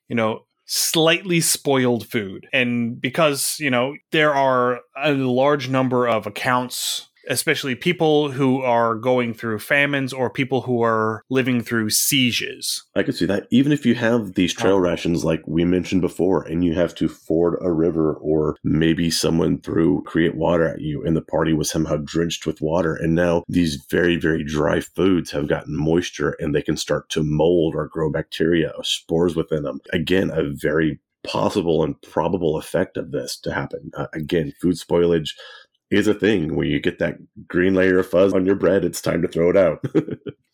[0.09, 2.47] You know, slightly spoiled food.
[2.53, 8.95] And because, you know, there are a large number of accounts especially people who are
[8.95, 12.85] going through famines or people who are living through sieges.
[12.95, 13.47] I could see that.
[13.51, 14.61] Even if you have these Oh.
[14.61, 19.11] trail rations, like we mentioned before, and you have to ford a river, or maybe
[19.11, 23.15] someone threw create water at you, and the party was somehow drenched with water, and
[23.15, 27.75] now these very, very dry foods have gotten moisture, and they can start to mold
[27.75, 29.81] or grow bacteria or spores within them.
[29.93, 33.91] Again, a very possible and probable effect of this to happen.
[33.97, 35.31] Uh, again, food spoilage
[35.95, 36.57] is a thing.
[36.57, 37.17] When you get that
[37.49, 39.85] green layer of fuzz on your bread, it's time to throw it out.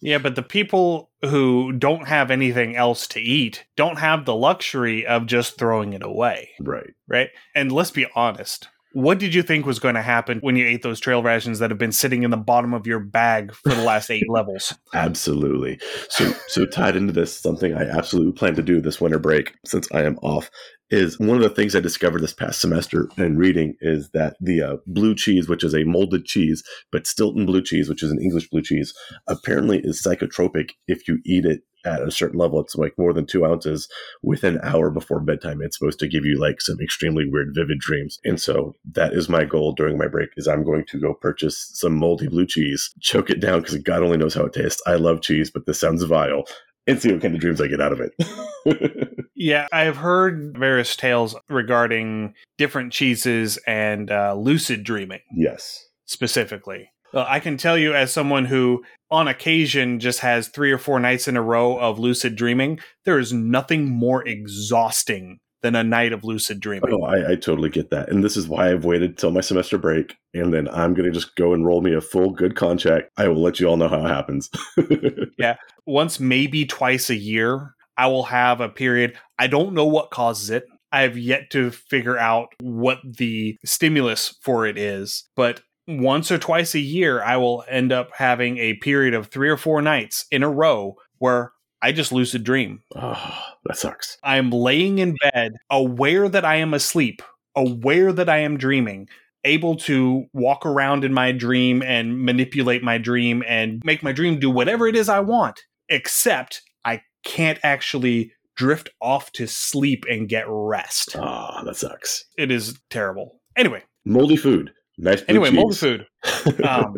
[0.00, 5.06] Yeah, but the people who don't have anything else to eat don't have the luxury
[5.06, 6.94] of just throwing it away, right.
[7.08, 7.28] right?
[7.54, 8.68] And let's be honest.
[8.92, 11.70] What did you think was going to happen when you ate those trail rations that
[11.70, 14.74] have been sitting in the bottom of your bag for the last eight levels?
[14.94, 15.78] Absolutely.
[16.08, 19.86] So, so tied into this, something I absolutely plan to do this winter break, since
[19.92, 20.50] I am off,
[20.90, 24.62] is one of the things I discovered this past semester in reading is that the
[24.62, 28.20] uh, blue cheese, which is a molded cheese, but Stilton blue cheese, which is an
[28.20, 28.92] English blue cheese,
[29.28, 32.60] apparently is psychotropic if you eat it at a certain level.
[32.60, 33.88] It's like more than two ounces
[34.22, 35.60] within an hour before bedtime.
[35.62, 38.18] It's supposed to give you like some extremely weird, vivid dreams.
[38.24, 41.70] And so that is my goal during my break is I'm going to go purchase
[41.74, 44.82] some moldy blue cheese, choke it down because God only knows how it tastes.
[44.86, 46.44] I love cheese, but this sounds vile.
[46.86, 49.16] And see what kind of dreams I get out of it.
[49.40, 55.82] Yeah, I've heard various tales regarding different cheeses and uh, lucid dreaming yes.
[56.04, 56.90] specifically.
[57.14, 61.00] Uh, I can tell you, as someone who on occasion just has three or four
[61.00, 66.12] nights in a row of lucid dreaming, there is nothing more exhausting than a night
[66.12, 66.92] of lucid dreaming.
[66.92, 68.08] Oh, I, I totally get that.
[68.08, 70.16] And this is why I've waited till my semester break.
[70.34, 73.10] And then I'm going to just go and roll me a full good contract.
[73.16, 74.50] I will let you all know how it happens.
[75.38, 75.56] Yeah.
[75.86, 79.16] Once, maybe twice a year, I will have a period.
[79.38, 80.64] I don't know what causes it.
[80.92, 86.38] I have yet to figure out what the stimulus for it is, but once or
[86.38, 90.26] twice a year, I will end up having a period of three or four nights
[90.30, 91.52] in a row where
[91.82, 92.82] I just lucid dream.
[92.96, 94.18] oh, that sucks.
[94.22, 97.22] I am laying in bed, aware that I am asleep,
[97.56, 99.08] aware that I am dreaming,
[99.44, 104.38] able to walk around in my dream and manipulate my dream and make my dream
[104.38, 110.28] do whatever it is I want, except I can't actually drift off to sleep and
[110.28, 111.16] get rest.
[111.16, 112.26] Oh, that sucks.
[112.36, 113.40] It is terrible.
[113.56, 114.72] Anyway, Moldy food.
[114.98, 116.06] Nice anyway, moldy food.
[116.64, 116.94] Um,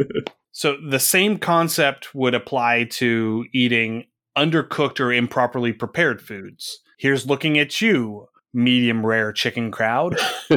[0.55, 4.05] So the same concept would apply to eating
[4.37, 6.81] undercooked or improperly prepared foods.
[6.99, 10.17] Here's looking at you, medium rare chicken crowd.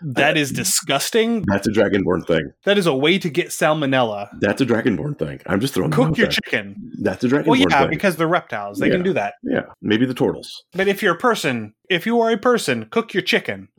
[0.00, 1.42] That is disgusting.
[1.48, 2.52] That's a Dragonborn thing.
[2.64, 4.28] That is a way to get salmonella.
[4.40, 5.40] That's a Dragonborn thing.
[5.46, 6.38] I'm just throwing Cook your there.
[6.44, 6.92] chicken.
[7.02, 7.50] That's a Dragonborn thing.
[7.50, 7.90] Well, yeah, thing.
[7.90, 8.78] because they're reptiles.
[8.78, 9.34] They can do that.
[9.42, 10.64] yeah, maybe the turtles.
[10.72, 13.68] But if you're a person, if you are a person, cook your chicken.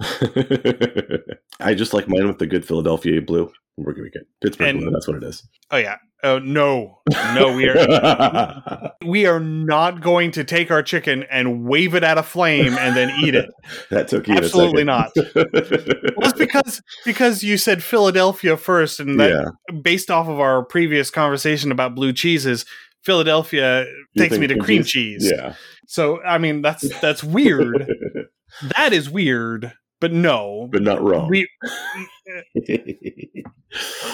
[1.61, 3.49] I just like mine with the good Philadelphia blue.
[3.83, 4.25] We're gonna be good.
[4.41, 5.47] Pittsburgh And- That's what it is.
[5.71, 5.97] Oh yeah.
[6.21, 6.99] Oh no.
[7.33, 12.17] No, we are we are not going to take our chicken and wave it at
[12.17, 13.49] a flame and then eat it.
[13.89, 15.11] that took Absolutely not.
[15.15, 20.65] Well, it's because because you said Philadelphia first, and that yeah, based off of our
[20.65, 22.65] previous conversation about blue cheeses,
[23.03, 25.31] Philadelphia You takes me to cream cream cheese.
[25.33, 25.55] yeah.
[25.87, 27.89] So I mean that's that's weird.
[28.75, 30.67] that is weird, but no.
[30.71, 31.29] but not wrong.
[31.29, 31.47] We,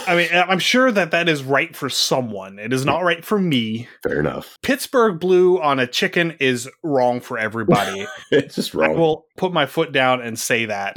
[0.08, 2.60] I mean, I'm sure that that is right for someone.
[2.60, 3.88] It is not right for me.
[4.04, 4.58] Fair enough.
[4.62, 8.08] Pittsburgh blue on a chicken is wrong for everybody.
[8.32, 8.96] It's just wrong.
[8.96, 10.96] I will put my foot down and say that.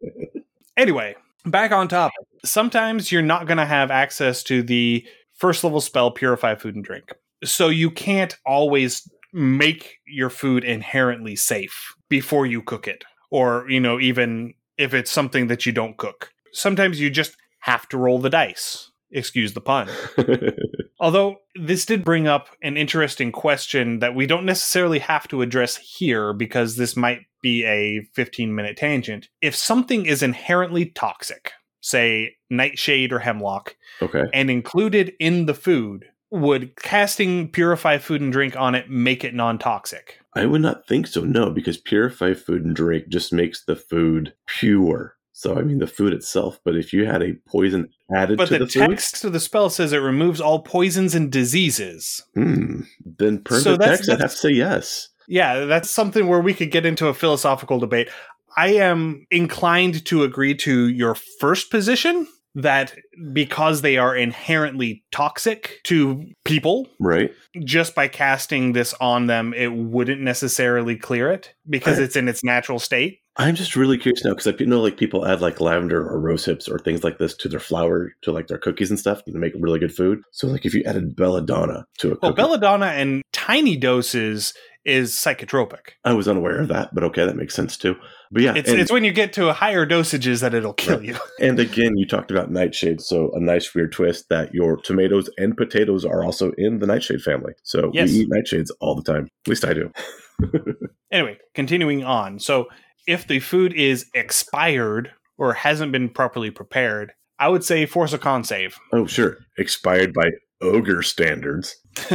[0.77, 1.15] Anyway,
[1.45, 2.11] back on top.
[2.43, 5.05] Sometimes you're not going to have access to the
[5.35, 7.11] first level spell Purify Food and Drink.
[7.43, 13.05] So you can't always make your food inherently safe before you cook it.
[13.31, 16.31] Or, you know, even if it's something that you don't cook.
[16.51, 18.91] Sometimes you just have to roll the dice.
[19.11, 19.87] Excuse the pun.
[20.99, 25.77] Although this did bring up an interesting question that we don't necessarily have to address
[25.77, 29.29] here because this might be a 15 minute tangent.
[29.41, 34.25] If something is inherently toxic, say nightshade or hemlock, okay.
[34.33, 39.33] and included in the food, would casting purify food and drink on it make it
[39.33, 40.17] non toxic?
[40.33, 44.33] I would not think so, no, because purify food and drink just makes the food
[44.47, 45.15] pure.
[45.33, 48.59] So, I mean, the food itself, but if you had a poison added But to
[48.59, 52.23] the, the, food, text of the spell says it removes all poisons and diseases.
[52.35, 55.09] hmm, then per So the that's- text, I'd have to say yes.
[55.27, 58.09] Yeah, that's something where we could get into a philosophical debate.
[58.57, 62.93] I am inclined to agree to your first position that
[63.33, 67.31] because they are inherently toxic to people, Right?
[67.63, 72.27] just by casting this on them, it wouldn't necessarily clear it because I- it's in
[72.27, 73.19] its natural state.
[73.37, 76.43] I'm just really curious now because I know like people add like lavender or rose
[76.43, 79.31] hips or things like this to their flour, to like their cookies and stuff to
[79.31, 80.19] make really good food.
[80.31, 84.53] So, like if you added belladonna to a Well, cookie, belladonna and tiny doses
[84.85, 85.91] is psychotropic.
[86.03, 87.95] I was unaware of that, but okay, that makes sense too.
[88.31, 91.07] But yeah, It's, and, it's when you get to higher dosages that it'll kill Right.
[91.09, 91.17] you.
[91.39, 95.55] and again, you talked about nightshade, so a nice weird twist that your tomatoes and
[95.55, 97.53] potatoes are also in the nightshade family.
[97.63, 98.09] So Yes.
[98.09, 99.27] we eat nightshades all the time.
[99.45, 99.91] At least I do.
[101.11, 102.39] Anyway, continuing on.
[102.39, 102.67] So,
[103.05, 108.17] if the food is expired or hasn't been properly prepared, I would say force a
[108.17, 108.77] con save.
[108.93, 110.29] Oh, sure, expired by
[110.61, 111.75] ogre standards.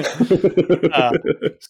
[0.92, 1.12] Uh,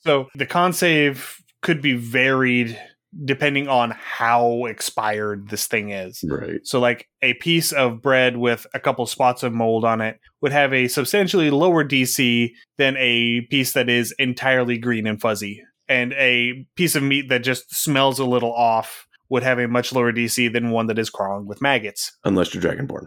[0.05, 2.79] So, the con save could be varied
[3.25, 6.23] depending on how expired this thing is.
[6.29, 6.61] right.
[6.65, 10.53] So, like a piece of bread with a couple spots of mold on it would
[10.53, 15.63] have a substantially lower DC than a piece that is entirely green and fuzzy.
[15.89, 19.93] And a piece of meat that just smells a little off would have a much
[19.93, 23.07] lower DC than one that is crawling with maggots, Unless you're dragonborn.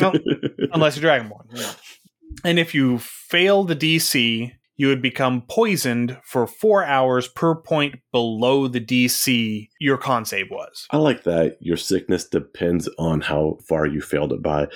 [0.00, 0.12] No.
[0.72, 1.44] unless you're Dragonborn.
[1.52, 1.72] Yeah.
[2.44, 7.96] And if you fail the DC, you would become poisoned for four hours per point
[8.12, 10.86] below the DC your con save was.
[10.90, 11.58] I like that.
[11.60, 14.68] Your sickness depends on how far you failed it by.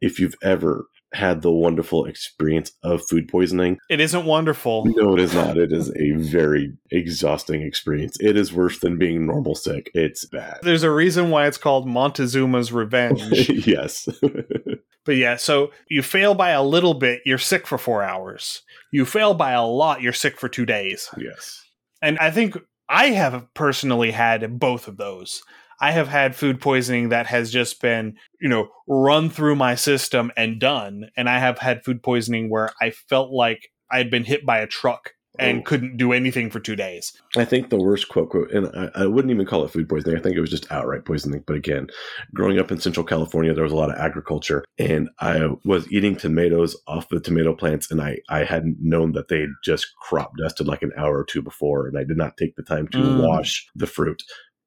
[0.00, 3.78] If you've ever had the wonderful experience of food poisoning.
[3.90, 4.86] It isn't wonderful.
[4.86, 5.58] No, it is not.
[5.58, 8.16] It is a very exhausting experience.
[8.20, 9.90] It is worse than being normal sick.
[9.94, 10.60] It's bad.
[10.62, 13.22] There's a reason why it's called Montezuma's Revenge.
[13.66, 14.08] yes.
[15.04, 18.62] but yeah, so you fail by a little bit, you're sick for four hours.
[18.92, 21.08] You fail by a lot, you're sick for two days.
[21.16, 21.60] yes.
[22.00, 22.56] And I think
[22.88, 25.42] I have personally had both of those.
[25.80, 30.30] I have had food poisoning that has just been, you know, run through my system
[30.36, 31.10] and done.
[31.16, 34.58] And I have had food poisoning where I felt like I had been hit by
[34.58, 35.62] a truck and Oh.
[35.62, 37.12] couldn't do anything for two days.
[37.36, 40.16] I think the worst quote quote, and I, I wouldn't even call it food poisoning.
[40.16, 41.42] I think it was just outright poisoning.
[41.46, 41.88] But again,
[42.34, 46.16] growing up in Central California, there was a lot of agriculture, and I was eating
[46.16, 50.66] tomatoes off the tomato plants, and I I hadn't known that they just crop dusted
[50.66, 53.16] like an hour or two before, and I did not take the time to Mm.
[53.26, 54.22] wash the fruit.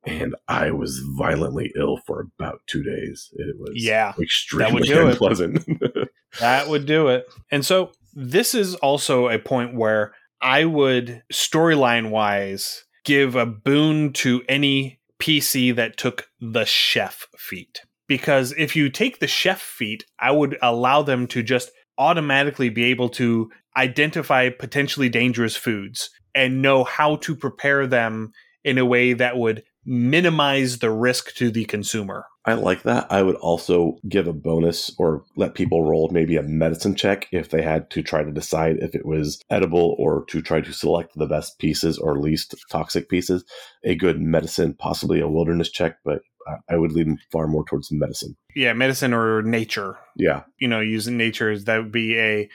[0.08, 3.30] And I was violently ill for about two days.
[3.38, 5.66] It was Yeah, extremely unpleasant.
[6.40, 7.26] That would do it.
[7.50, 14.14] And so this is also a point where I would storyline wise give a boon
[14.14, 17.82] to any PC that took the chef feat.
[18.08, 22.86] Because if you take the chef feat, I would allow them to just automatically be
[22.86, 28.32] able to identify potentially dangerous foods and know how to prepare them
[28.64, 32.26] in a way that would minimize the risk to the consumer.
[32.48, 33.08] I like that.
[33.10, 37.50] I would also give a bonus or let people roll maybe a medicine check if
[37.50, 41.18] they had to try to decide if it was edible or to try to select
[41.18, 43.44] the best pieces or least toxic pieces.
[43.84, 46.22] A good medicine, possibly a wilderness check, but
[46.70, 48.36] I- would lean far more towards medicine.
[48.56, 49.98] Yeah, medicine or nature.
[50.16, 50.44] Yeah.
[50.60, 52.50] you know, using nature is that would be a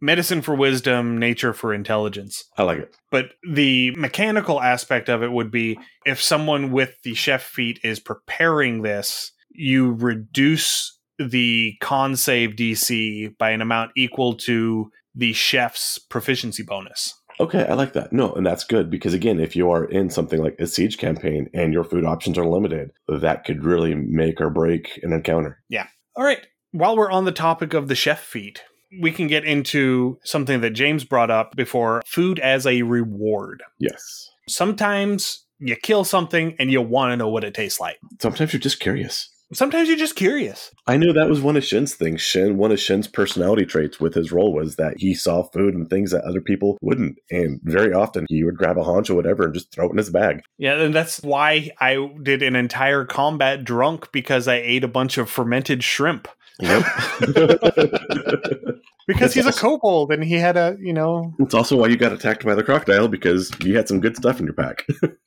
[0.00, 2.44] medicine for wisdom, nature for intelligence.
[2.58, 2.96] I like it.
[3.10, 8.00] But the mechanical aspect of it would be if someone with the chef feat is
[8.00, 15.98] preparing this, you reduce the con save DC by an amount equal to the chef's
[15.98, 17.14] proficiency bonus.
[17.40, 18.12] Okay, I like that.
[18.12, 21.48] No, and that's good because again, if you are in something like a siege campaign
[21.54, 25.62] and your food options are limited, that could really make or break an encounter.
[25.68, 25.86] Yeah.
[26.14, 26.46] All right.
[26.72, 28.62] While we're on the topic of the chef feat,
[29.00, 33.62] we can get into something that James brought up before food as a reward.
[33.78, 34.28] Yes.
[34.48, 37.98] sometimes you kill something and you want to know what it tastes like.
[38.20, 39.28] Sometimes you're just curious.
[39.54, 40.74] Sometimes you're just curious.
[40.86, 42.20] I know that was one of Shin's things.
[42.20, 45.88] Shin, one of Shin's personality traits with his role was that he saw food and
[45.88, 47.18] things that other people wouldn't.
[47.30, 49.98] And very often he would grab a haunch or whatever and just throw it in
[49.98, 50.42] his bag.
[50.58, 55.18] Yeah, and that's why I did an entire combat drunk because I ate a bunch
[55.18, 56.28] of fermented shrimp.
[56.60, 56.84] Yep.
[59.06, 61.96] Because That's he's a kobold and he had a, you know, it's also why you
[61.96, 64.86] got attacked by the crocodile because you had some good stuff in your pack.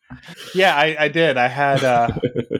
[0.56, 1.38] yeah, I, I did.
[1.38, 2.08] I had uh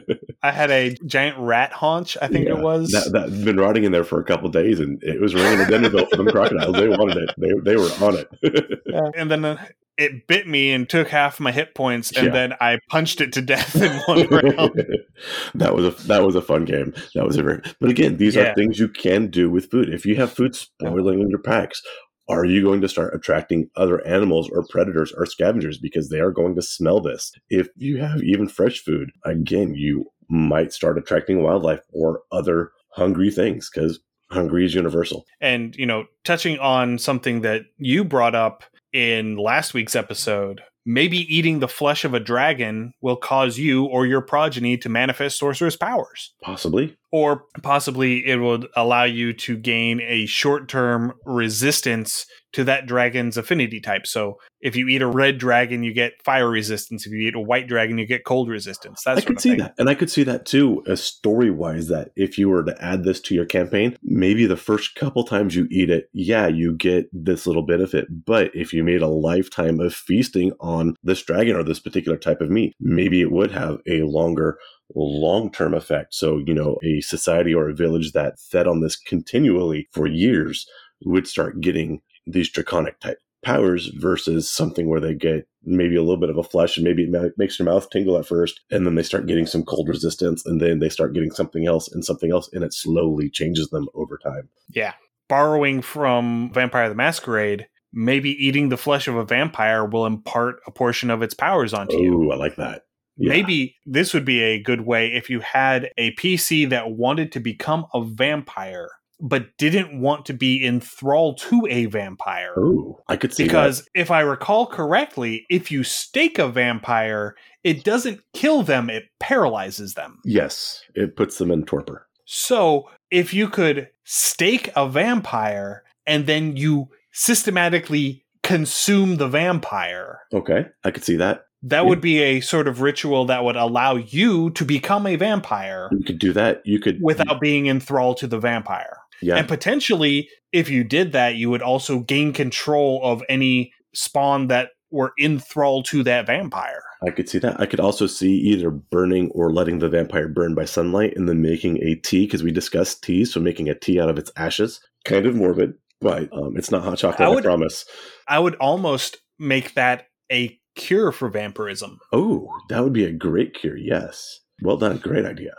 [0.46, 2.90] I had a giant rat haunch, I think Yeah, it was.
[3.12, 5.66] That, had been rotting in there for a couple days and it was ringing a
[5.66, 6.74] dinner bell for them crocodiles.
[6.76, 7.30] They wanted it.
[7.38, 8.28] They, they were on it.
[8.86, 9.10] Yeah.
[9.16, 9.66] And then uh,
[9.98, 12.32] it bit me and took half my hit points, and Yeah.
[12.32, 14.86] then I punched it to death in one round.
[15.54, 16.94] that was a that was a fun game.
[17.14, 17.60] That was a very.
[17.80, 18.50] But again, these Yeah.
[18.50, 19.88] are things you can do with food.
[19.92, 21.82] If you have food spoiling in your packs,
[22.28, 26.32] are you going to start attracting other animals or predators or scavengers because they are
[26.32, 27.32] going to smell this?
[27.50, 33.30] If you have even fresh food, again, you might start attracting wildlife or other hungry
[33.30, 34.00] things because
[34.30, 35.24] hungry is universal.
[35.40, 41.18] And, you know, touching on something that you brought up in last week's episode, maybe
[41.34, 45.76] eating the flesh of a dragon will cause you or your progeny to manifest sorceress
[45.76, 46.34] powers.
[46.42, 46.96] Possibly.
[47.12, 53.36] Or possibly it would allow you to gain a short term resistance to that dragon's
[53.36, 54.06] affinity type.
[54.06, 57.06] So if you eat a red dragon, you get fire resistance.
[57.06, 59.02] If you eat a white dragon, you get cold resistance.
[59.04, 59.58] That I could see thing.
[59.58, 59.74] that.
[59.78, 62.82] And I could see that too, uh, as story wise, that if you were to
[62.82, 66.74] add this to your campaign, maybe the first couple times you eat it, yeah, you
[66.74, 68.06] get this little benefit.
[68.24, 72.40] But if you made a lifetime of feasting on this dragon or this particular type
[72.40, 74.58] of meat, maybe it would have a longer
[74.94, 76.14] long term effect.
[76.14, 80.66] So, you know, a society or a village that fed on this continually for years
[81.04, 86.16] would start getting these draconic type powers versus something where they get maybe a little
[86.16, 88.96] bit of a flush and maybe it makes your mouth tingle at first and then
[88.96, 92.32] they start getting some cold resistance and then they start getting something else and something
[92.32, 94.48] else and it slowly changes them over time.
[94.70, 94.94] Yeah.
[95.28, 100.70] Borrowing from Vampire the Masquerade, maybe eating the flesh of a vampire will impart a
[100.70, 102.28] portion of its powers onto you.
[102.28, 102.82] Oh, I like that.
[103.16, 103.30] Yeah.
[103.30, 107.40] Maybe this would be a good way if you had a PC that wanted to
[107.40, 108.90] become a vampire,
[109.20, 112.54] but didn't want to be enthralled to a vampire.
[112.56, 117.84] Oh, I could see Because if I recall correctly, if you stake a vampire, it
[117.84, 120.20] doesn't kill them, it paralyzes them.
[120.24, 122.06] Yes, it puts them in torpor.
[122.26, 130.66] So if you could stake a vampire and then you systematically consume the vampire, Okay,
[130.84, 131.46] I could see that.
[131.62, 135.88] That would be a sort of ritual that would allow you to become a vampire
[135.92, 136.62] You could do that.
[136.64, 138.98] You could without being enthralled to the vampire.
[139.22, 139.36] yeah.
[139.36, 144.70] And potentially, if you did that, you would also gain control of any spawn that
[144.90, 146.82] were enthralled to that vampire.
[147.06, 147.60] I could see that.
[147.60, 151.42] I could also see either burning or letting the vampire burn by sunlight and then
[151.42, 154.80] making a tea because we discussed tea, so making a tea out of its ashes.
[155.04, 157.28] Kind of morbid, but um, it's not hot chocolate.
[157.28, 157.84] I I, promise.
[158.28, 161.98] I would almost make that a cure for vampirism.
[162.12, 163.76] Oh, that would be a great cure.
[163.76, 164.40] Yes.
[164.62, 164.98] Well done.
[164.98, 165.54] Great idea.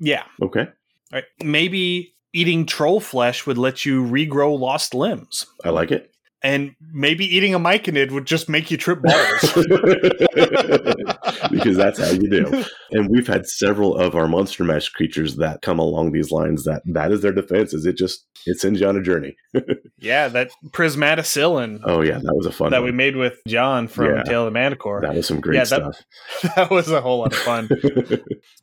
[0.00, 0.24] Yeah.
[0.42, 0.68] Okay.
[1.12, 1.24] Right.
[1.42, 5.46] Maybe eating troll flesh would let you regrow lost limbs.
[5.64, 6.11] I like it.
[6.44, 9.52] And maybe eating a myconid would just make you trip balls.
[11.50, 12.64] because that's how you do.
[12.90, 16.82] And we've had several of our monster mash creatures that come along these lines that
[16.86, 19.36] that is their defense is it just it sends you on a journey.
[19.98, 22.86] yeah, that prismaticillin Oh yeah, that was a fun that one.
[22.86, 24.22] we made with John from Yeah.
[24.24, 25.00] Tale of the Manticore.
[25.02, 26.54] that was some great Yeah, that- stuff.
[26.56, 27.68] that was a whole lot of fun.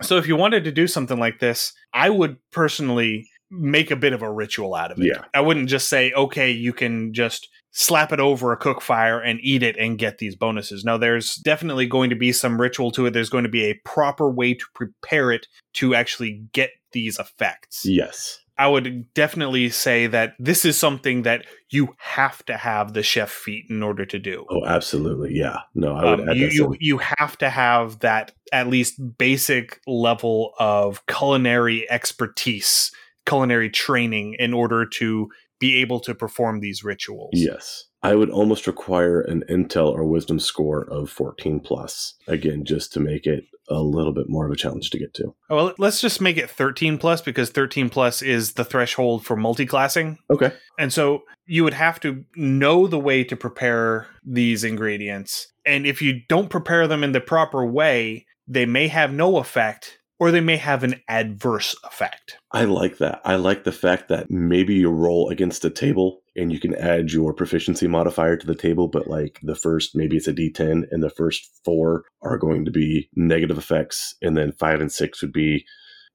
[0.02, 4.14] So if you wanted to do something like this, I would personally make a bit
[4.14, 5.06] of a ritual out of it.
[5.06, 5.24] Yeah.
[5.34, 9.40] I wouldn't just say, okay, you can just slap it over a cook fire and
[9.42, 10.84] eat it and get these bonuses.
[10.84, 13.12] Now, there's definitely going to be some ritual to it.
[13.12, 17.86] There's going to be a proper way to prepare it to actually get these effects.
[17.86, 18.40] yes.
[18.58, 23.32] I would definitely say that this is something that you have to have the chef
[23.32, 24.46] feat in order to do.
[24.50, 25.34] Oh, absolutely.
[25.34, 25.60] Yeah.
[25.76, 29.00] No, I would Um, add you, that you you have to have that at least
[29.18, 32.92] basic level of culinary expertise,
[33.26, 35.30] culinary training in order to
[35.60, 37.32] be able to perform these rituals.
[37.34, 37.86] Yes.
[38.02, 42.16] I would almost require an intel or wisdom score of 14 plus.
[42.28, 45.36] Again, just to make it a little bit more of a challenge to get to.
[45.50, 49.36] Oh, Well, let's just make it 13 plus because 13 plus is the threshold for
[49.36, 50.18] multiclassing.
[50.32, 50.54] Okay.
[50.80, 55.52] And so you would have to know the way to prepare these ingredients.
[55.66, 59.99] And if you don't prepare them in the proper way, they may have no effect
[60.20, 62.38] or they may have an adverse effect.
[62.52, 63.22] I like that.
[63.24, 67.12] I like the fact that maybe you roll against a table and you can add
[67.12, 71.02] your proficiency modifier to the table, but like the first, maybe it's a d10, and
[71.02, 75.34] the first four are going to be negative effects, and then five and six would
[75.34, 75.66] be,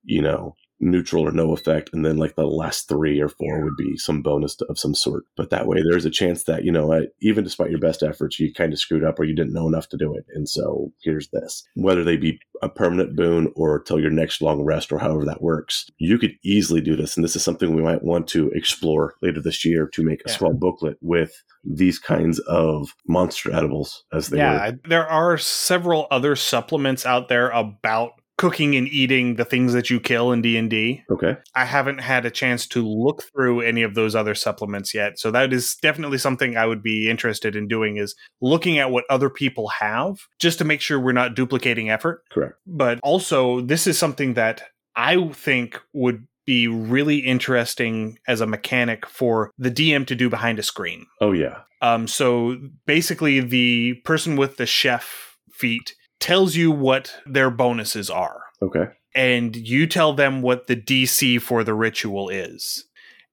[0.05, 3.77] you know, neutral or no effect, and then like the last three or four would
[3.77, 5.25] be some bonus of some sort.
[5.37, 8.53] But that way, there's a chance that, you know, even despite your best efforts, you
[8.53, 10.25] kind of screwed up or you didn't know enough to do it.
[10.35, 11.65] And so here's this.
[11.75, 15.43] Whether they be a permanent boon or till your next long rest or however that
[15.43, 15.91] works.
[15.99, 17.17] You could easily do this.
[17.17, 20.31] And this is something we might want to explore later this year to make a
[20.31, 20.37] Yeah.
[20.37, 24.79] small booklet with these kinds of monster edibles as they yeah, were.
[24.89, 30.01] There are several other supplements out there about cooking and eating the things that you
[30.01, 31.03] kill in D&D.
[31.11, 31.37] Okay.
[31.55, 35.19] I haven't had a chance to look through any of those other supplements yet.
[35.19, 39.05] So that is definitely something I would be interested in doing is looking at what
[39.09, 42.23] other people have just to make sure we're not duplicating effort.
[42.33, 42.55] Correct.
[42.67, 44.63] But also this is something that
[44.97, 50.59] I think would be really interesting as a mechanic for the DM to do behind
[50.59, 51.07] a screen.
[51.21, 51.61] Oh, yeah.
[51.81, 52.57] Um, so
[52.87, 58.87] basically, the person with the chef feat tells you what their bonuses are, Okay.
[59.15, 62.85] and you tell them what the DC for the ritual is,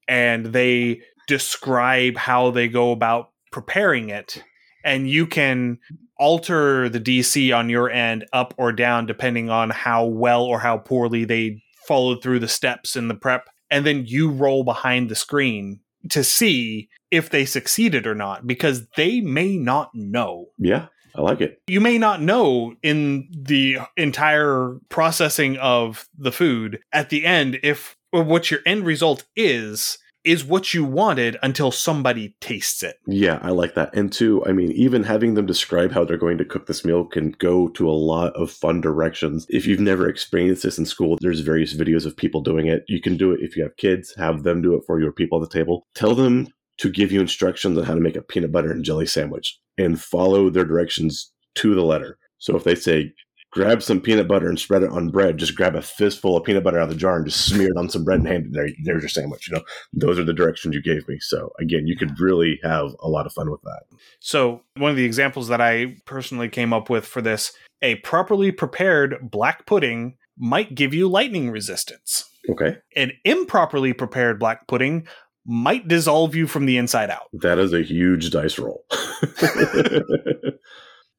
[0.07, 4.43] and they describe how they go about preparing it,
[4.83, 5.77] and you can
[6.17, 10.77] alter the DC on your end up or down depending on how well or how
[10.77, 15.15] poorly they followed through the steps in the prep, and then you roll behind the
[15.15, 15.79] screen
[16.09, 20.47] to see if they succeeded or not because they may not know.
[20.57, 20.87] Yeah.
[21.15, 21.61] I like it.
[21.67, 27.95] You may not know in the entire processing of the food at the end if
[28.11, 32.97] or what your end result is is what you wanted until somebody tastes it.
[33.07, 33.95] Yeah, I like that.
[33.95, 37.05] And two, I mean, even having them describe how they're going to cook this meal
[37.05, 39.47] can go to a lot of fun directions.
[39.49, 42.83] If you've never experienced this in school, there's various videos of people doing it.
[42.87, 45.11] You can do it if you have kids, have them do it for you or
[45.11, 45.87] people at the table.
[45.95, 46.47] Tell them
[46.81, 50.01] to give you instructions on how to make a peanut butter and jelly sandwich and
[50.01, 52.17] follow their directions to the letter.
[52.39, 53.13] So if they say,
[53.51, 56.63] grab some peanut butter and spread it on bread, just grab a fistful of peanut
[56.63, 58.53] butter out of the jar and just smear it on some bread and hand it
[58.53, 58.67] there.
[58.83, 59.47] There's your sandwich.
[59.47, 59.63] You know,
[59.93, 61.19] those are the directions you gave me.
[61.19, 63.83] So again, you could really have a lot of fun with that.
[64.19, 67.53] So, one of the examples that I personally came up with for this,
[67.83, 72.27] a properly prepared black pudding might give you lightning resistance.
[72.49, 72.77] Okay.
[72.95, 75.07] An improperly prepared black pudding
[75.45, 77.27] might dissolve you from the inside out.
[77.33, 78.85] That is a huge dice roll.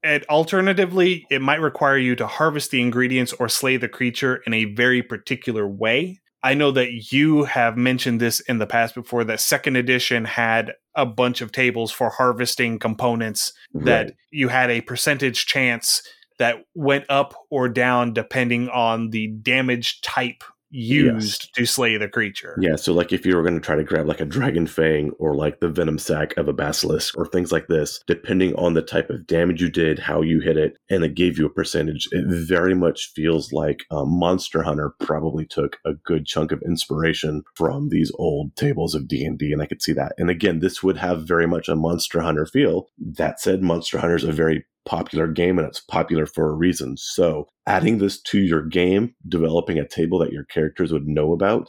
[0.03, 4.53] And alternatively, it might require you to harvest the ingredients or slay the creature in
[4.53, 6.19] a very particular way.
[6.43, 10.73] I know that you have mentioned this in the past before that second edition had
[10.93, 16.03] a bunch of tables for harvesting components that you had a percentage chance
[16.39, 20.43] that went up or down depending on the damage type
[20.73, 22.57] used to slay the creature.
[22.59, 25.11] Yeah, so like if you were going to try to grab like a dragon fang
[25.19, 28.81] or like the venom sac of a basilisk or things like this, depending on the
[28.81, 32.07] type of damage you did, how you hit it, and it gave you a percentage,
[32.11, 37.43] it very much feels like um, Monster Hunter probably took a good chunk of inspiration
[37.55, 40.13] from these old tables of D and D, and I could see that.
[40.17, 42.87] And again, this would have very much a Monster Hunter feel.
[42.97, 46.97] That said, Monster Hunter is a very popular game and it's popular for a reason.
[46.97, 51.67] So, adding this to your game, developing a table that your characters would know about,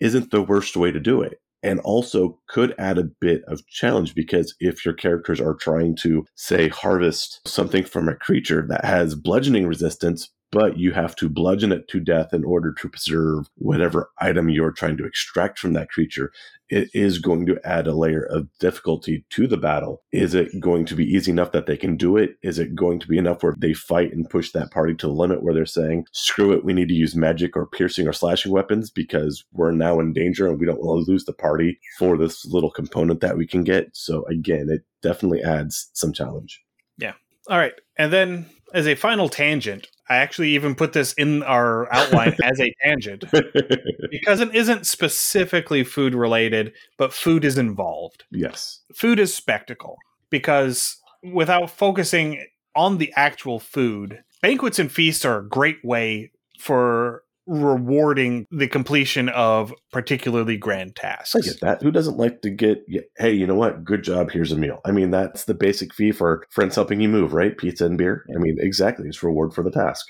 [0.00, 1.38] isn't the worst way to do it.
[1.62, 6.26] And also could add a bit of challenge because if your characters are trying to,
[6.34, 11.72] say, harvest something from a creature that has bludgeoning resistance, but you have to bludgeon
[11.72, 15.90] it to death in order to preserve whatever item you're trying to extract from that
[15.90, 16.30] creature,
[16.68, 20.04] it is going to add a layer of difficulty to the battle.
[20.12, 22.36] Is it going to be easy enough that they can do it?
[22.40, 25.12] Is it going to be enough where they fight and push that party to the
[25.12, 28.52] limit where they're saying, screw it, we need to use magic or piercing or slashing
[28.52, 32.16] weapons because we're now in danger and we don't want to lose the party for
[32.16, 33.88] this little component that we can get?
[33.92, 36.62] So, again, it definitely adds some challenge.
[36.96, 37.14] Yeah.
[37.48, 37.74] All right.
[37.96, 42.60] And then as a final tangent, I actually even put this in our outline as
[42.60, 43.24] a tangent
[44.10, 48.24] because it isn't specifically food related, but food is involved.
[48.30, 48.80] yes.
[48.94, 49.96] Food is spectacle
[50.28, 52.44] because without focusing
[52.76, 59.28] on the actual food, banquets and feasts are a great way for rewarding the completion
[59.28, 61.34] of particularly grand tasks.
[61.36, 61.82] I get that.
[61.82, 62.84] Who doesn't like to get,
[63.18, 63.84] hey, you know what?
[63.84, 64.30] Good job.
[64.30, 64.80] Here's a meal.
[64.84, 67.56] I mean, that's the basic fee for friends helping you move, right?
[67.56, 68.24] Pizza and beer.
[68.34, 69.08] I mean, exactly.
[69.08, 70.06] It's reward for the task.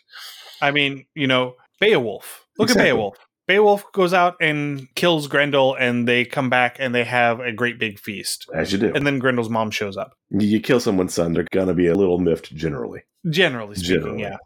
[0.63, 2.47] I mean, you know, Beowulf.
[2.59, 2.91] Look Exactly.
[2.91, 3.17] at Beowulf.
[3.47, 7.79] Beowulf goes out and kills Grendel, and they come back and they have a great
[7.79, 8.47] big feast.
[8.55, 8.91] As you do.
[8.95, 10.13] And then Grendel's mom shows up.
[10.31, 13.03] you kill someone's son, they're going to be a little miffed generally.
[13.29, 14.23] Generally speaking, Generally.
[14.23, 14.37] yeah.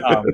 [0.16, 0.24] Um,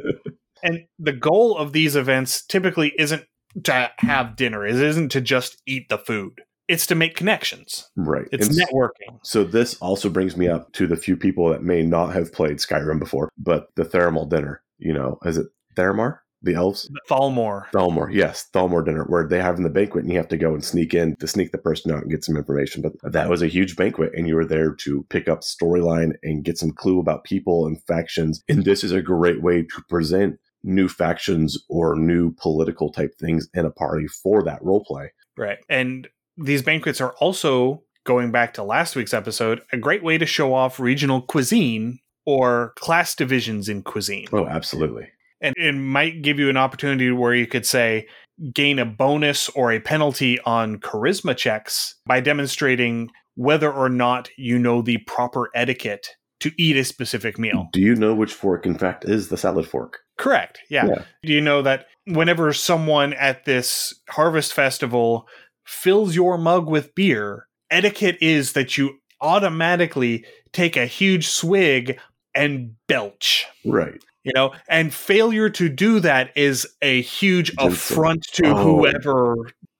[0.65, 3.25] And the goal of these events typically isn't
[3.65, 4.67] to have dinner.
[4.67, 6.41] It isn't to just eat the food.
[6.67, 7.91] It's to make connections.
[7.95, 8.27] right.
[8.33, 9.19] It's And networking.
[9.23, 12.57] So this also brings me up to the few people that may not have played
[12.57, 15.47] Skyrim before, but the Theramal dinner, you know, is it
[15.77, 16.21] Theramar?
[16.45, 16.91] The elves?
[17.09, 17.71] Thalmor.
[17.73, 20.53] Thalmor, yes, Thalmor dinner, where they have in the banquet and you have to go
[20.53, 22.83] and sneak in to sneak the person out and get some information.
[22.83, 26.45] But that was a huge banquet, and you were there to pick up storyline and
[26.45, 28.43] get some clue about people and factions.
[28.47, 33.49] And this is a great way to present new factions or new political type things
[33.55, 35.12] in a party for that role play.
[35.37, 35.59] Right.
[35.69, 40.27] And these banquets are also, going back to last week's episode, a great way to
[40.27, 44.27] show off regional cuisine or class divisions in cuisine.
[44.33, 45.09] Oh, absolutely.
[45.41, 48.07] And it might give you an opportunity where you could say,
[48.53, 54.59] gain a bonus or a penalty on charisma checks by demonstrating whether or not you
[54.59, 56.09] know the proper etiquette
[56.41, 57.69] to eat a specific meal.
[57.73, 60.01] Do you know which fork, in fact, is the salad fork?
[60.17, 60.61] Correct.
[60.71, 60.87] Yeah.
[60.87, 61.03] Yeah.
[61.25, 65.27] Do you know that whenever someone at this harvest festival
[65.65, 71.99] fills your mug with beer, etiquette is that you automatically take a huge swig
[72.35, 73.47] and belch.
[73.65, 74.03] Right.
[74.25, 78.55] You know, and failure to do that is a huge affront to Oh.
[78.79, 79.37] whoever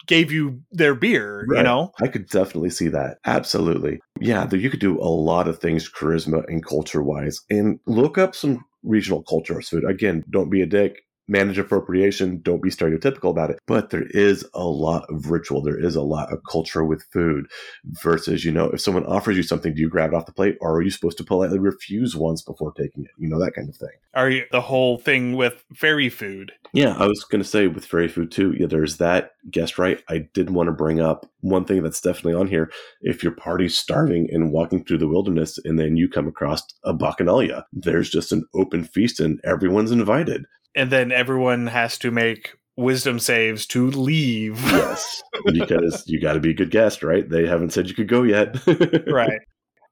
[0.07, 1.91] gave you their beer, you know?
[2.03, 3.19] I could definitely see that.
[3.25, 4.01] Absolutely.
[4.21, 8.35] Yeah, you could do a lot of things charisma and culture wise and look up
[8.35, 9.85] some regional culture of food.
[9.85, 11.05] Again, don't be a dick.
[11.27, 12.41] Manage appropriation.
[12.43, 13.59] Don't be stereotypical about it.
[13.67, 15.63] But there is a lot of ritual.
[15.63, 17.47] There is a lot of culture with food
[18.03, 20.57] versus, you know, if someone offers you something, do you grab it off the plate
[20.61, 23.11] or are you supposed to politely refuse once before taking it?
[23.17, 23.89] You know, that kind of thing.
[24.15, 26.53] Are you the whole thing with fairy food?
[26.73, 28.55] Yeah, I was going to say with fairy food too.
[28.59, 30.03] Yeah, there's that guest right.
[30.09, 32.71] I did want to bring up one thing that's definitely on here.
[33.01, 36.95] If your party's starving and walking through the wilderness, and then you come across a
[36.95, 40.45] bacchanalia, there's just an open feast and everyone's invited.
[40.75, 44.61] And then everyone has to make wisdom saves to leave.
[44.63, 47.29] Yes, because you got to be a good guest, right?
[47.29, 48.57] They haven't said you could go yet.
[49.07, 49.41] right.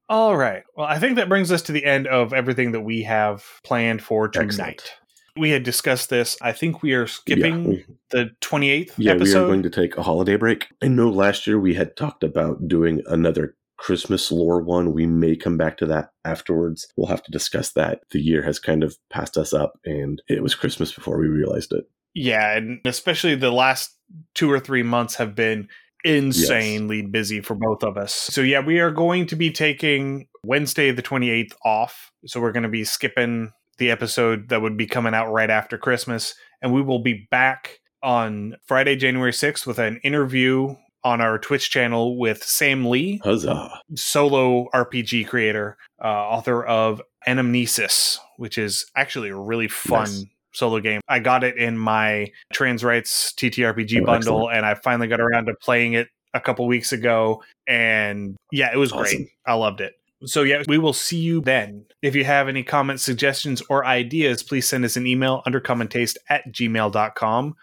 [0.09, 0.62] All right.
[0.76, 4.03] Well, I think that brings us to the end of everything that we have planned
[4.03, 4.51] for tonight.
[4.51, 4.93] Excellent.
[5.39, 6.37] We had discussed this.
[6.43, 7.78] I think we are skipping Yeah,
[8.11, 10.66] the 28th Yeah, we are going to take a holiday break.
[10.83, 14.93] I know last year we had talked about doing another Christmas lore one.
[14.93, 16.87] We may come back to that afterwards.
[16.97, 18.03] We'll have to discuss that.
[18.12, 21.72] The year has kind of passed us up, and it was Christmas before we realized
[21.72, 21.85] it.
[22.14, 23.97] yeah, and especially the last
[24.37, 25.68] two or three months have been
[26.05, 28.14] insanely busy for both of us.
[28.14, 32.12] So, yeah, we are going to be taking Wednesday, the 28th off.
[32.26, 35.76] So, we're going to be skipping the episode that would be coming out right after
[35.76, 36.37] Christmas.
[36.61, 41.70] And we will be back on Friday, January 6th, with an interview on our Twitch
[41.70, 43.80] channel with Sam Lee, Huzzah.
[43.96, 50.24] solo RPG creator, uh, author of Anamnesis, which is actually a really fun Nice.
[50.53, 51.00] solo game.
[51.09, 55.46] I got it in my Trans Rights TTRPG Oh, bundle, and I finally got around
[55.46, 57.42] to playing it a couple weeks ago.
[57.66, 59.18] And yeah, it was Awesome.
[59.18, 59.28] great.
[59.46, 59.94] I loved it.
[60.24, 61.84] So yeah, we will see you then.
[62.00, 66.46] If you have any comments, suggestions, or ideas, please send us an email undercommontaste at
[66.53, 67.57] gmail.com.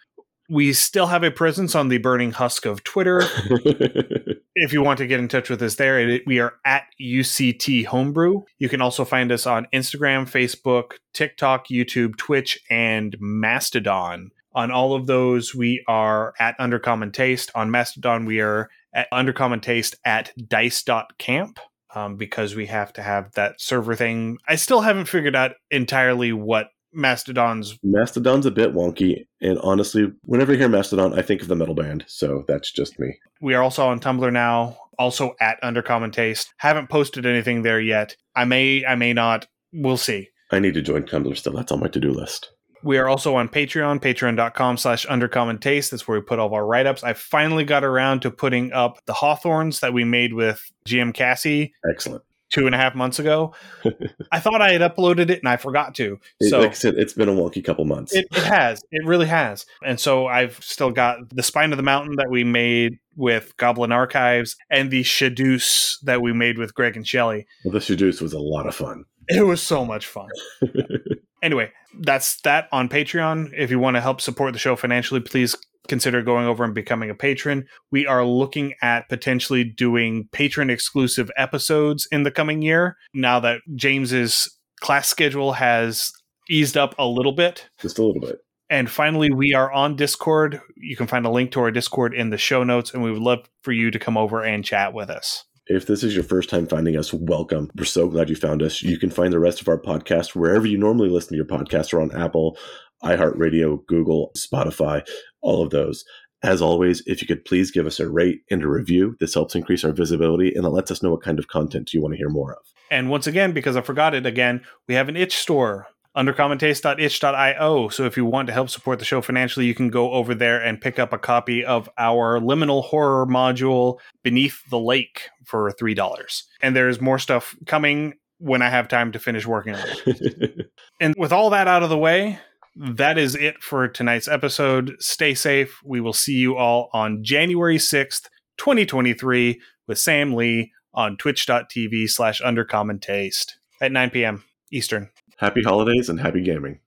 [0.50, 3.22] We still have a presence on the burning husk of Twitter
[4.60, 7.86] if you want to get in touch with us there, it, we are at UCT
[7.86, 8.44] Homebrew.
[8.58, 14.32] You can also find us on Instagram, Facebook, TikTok, YouTube, Twitch, and Mastodon.
[14.54, 17.52] On all of those, we are at Undercommon Taste.
[17.56, 21.60] On Mastodon, we are at Undercommon Taste at dice.camp
[21.96, 24.40] um, because we have to have that server thing.
[24.48, 30.54] I still haven't figured out entirely what Mastodon's Mastodon's a bit wonky, and honestly, whenever
[30.54, 33.18] I hear Mastodon, I think of the metal band, so that's just me.
[33.42, 36.54] We are also on Tumblr now, also at Undercommon Taste.
[36.58, 38.16] Haven't posted anything there yet.
[38.36, 39.48] I may, I may not.
[39.72, 40.30] We'll see.
[40.52, 41.54] I need to join Tumblr still.
[41.54, 42.52] That's on my to do list.
[42.82, 45.92] We are also on Patreon, patreon.com slash undercommon taste.
[45.92, 47.04] That's where we put all of our write ups.
[47.04, 51.74] I finally got around to putting up the Hawthorns that we made with GM Cassie
[51.90, 52.24] Excellent.
[52.50, 53.54] Two and a half months ago.
[54.32, 56.20] I thought I had uploaded it and I forgot to.
[56.42, 58.14] So like I said, it's been a wonky couple months.
[58.14, 58.82] It, it has.
[58.92, 59.66] It really has.
[59.86, 63.92] And so I've still got the Spine of the Mountain that we made with Goblin
[63.92, 67.46] Archives and the Shadoose that we made with Greg and Shelley.
[67.64, 69.06] well, the Shadoose was a lot of fun.
[69.28, 70.30] It was so much fun.
[71.44, 71.72] anyway,
[72.02, 73.52] that's that on Patreon.
[73.56, 75.56] If you want to help support the show financially, please
[75.90, 77.66] consider going over and becoming a patron.
[77.92, 83.62] We are looking at potentially doing patron exclusive episodes in the coming year now that
[83.76, 84.48] James's
[84.80, 86.12] class schedule has
[86.50, 87.70] eased up a little bit.
[87.82, 88.38] Just a little bit.
[88.70, 90.62] And finally, we are on Discord.
[90.78, 93.22] You can find a link to our Discord in the show notes, and we would
[93.22, 95.44] love for you to come over and chat with us.
[95.66, 97.70] If this is your first time finding us, welcome.
[97.76, 98.82] We're so glad you found us.
[98.82, 101.94] You can find the rest of our podcast wherever you normally listen to your podcasts
[101.94, 102.58] or on Apple,
[103.04, 105.08] iHeartRadio, Google, Spotify,
[105.42, 106.04] all of those.
[106.42, 109.56] As always, if you could please give us a rate and a review, this helps
[109.56, 112.18] increase our visibility and it lets us know what kind of content you want to
[112.18, 112.60] hear more of.
[112.90, 117.90] And once again, because I forgot it again, we have an itch store under undercommontaste.itch.io.
[117.90, 120.62] So if you want to help support the show financially, you can go over there
[120.62, 126.44] and pick up a copy of our liminal horror module Beneath the Lake for $3.
[126.62, 130.72] And there's more stuff coming when I have time to finish working on it.
[131.02, 132.40] And with all that out of the way,
[132.80, 134.96] that is it for tonight's episode.
[135.00, 135.82] Stay safe.
[135.84, 142.42] We will see you all on January 6th, 2023, with Sam Lee on twitch.tv slash
[142.42, 144.46] undercommon taste at 9 p.m.
[144.72, 145.10] Eastern.
[145.38, 146.80] happy holidays and happy gaming.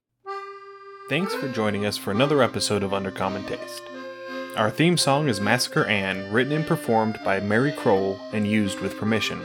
[1.08, 3.82] Thanks for joining us for another episode of Undercommon Taste.
[4.56, 8.96] Our theme song is Massacre Ann, written and performed by Mary Kroll and used with
[8.96, 9.42] permission.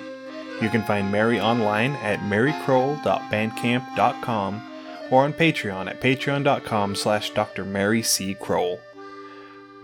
[0.62, 4.62] You can find Mary online at marykroll.bandcamp.com
[5.12, 7.66] or on Patreon at patreon.com slash Dr.
[7.66, 8.36] Mary C.
[8.36, 8.80] Kroll.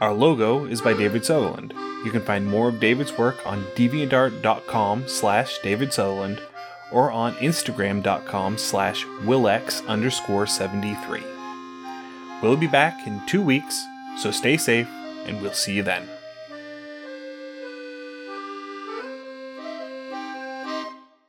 [0.01, 1.73] Our logo is by David Sutherland.
[2.03, 6.41] You can find more of David's work on deviantart.com slash David Sutherland
[6.91, 11.23] or on instagram.com slash willx underscore 73.
[12.41, 13.81] We'll be back in two weeks,
[14.17, 14.89] so stay safe,
[15.25, 16.07] and we'll see you then.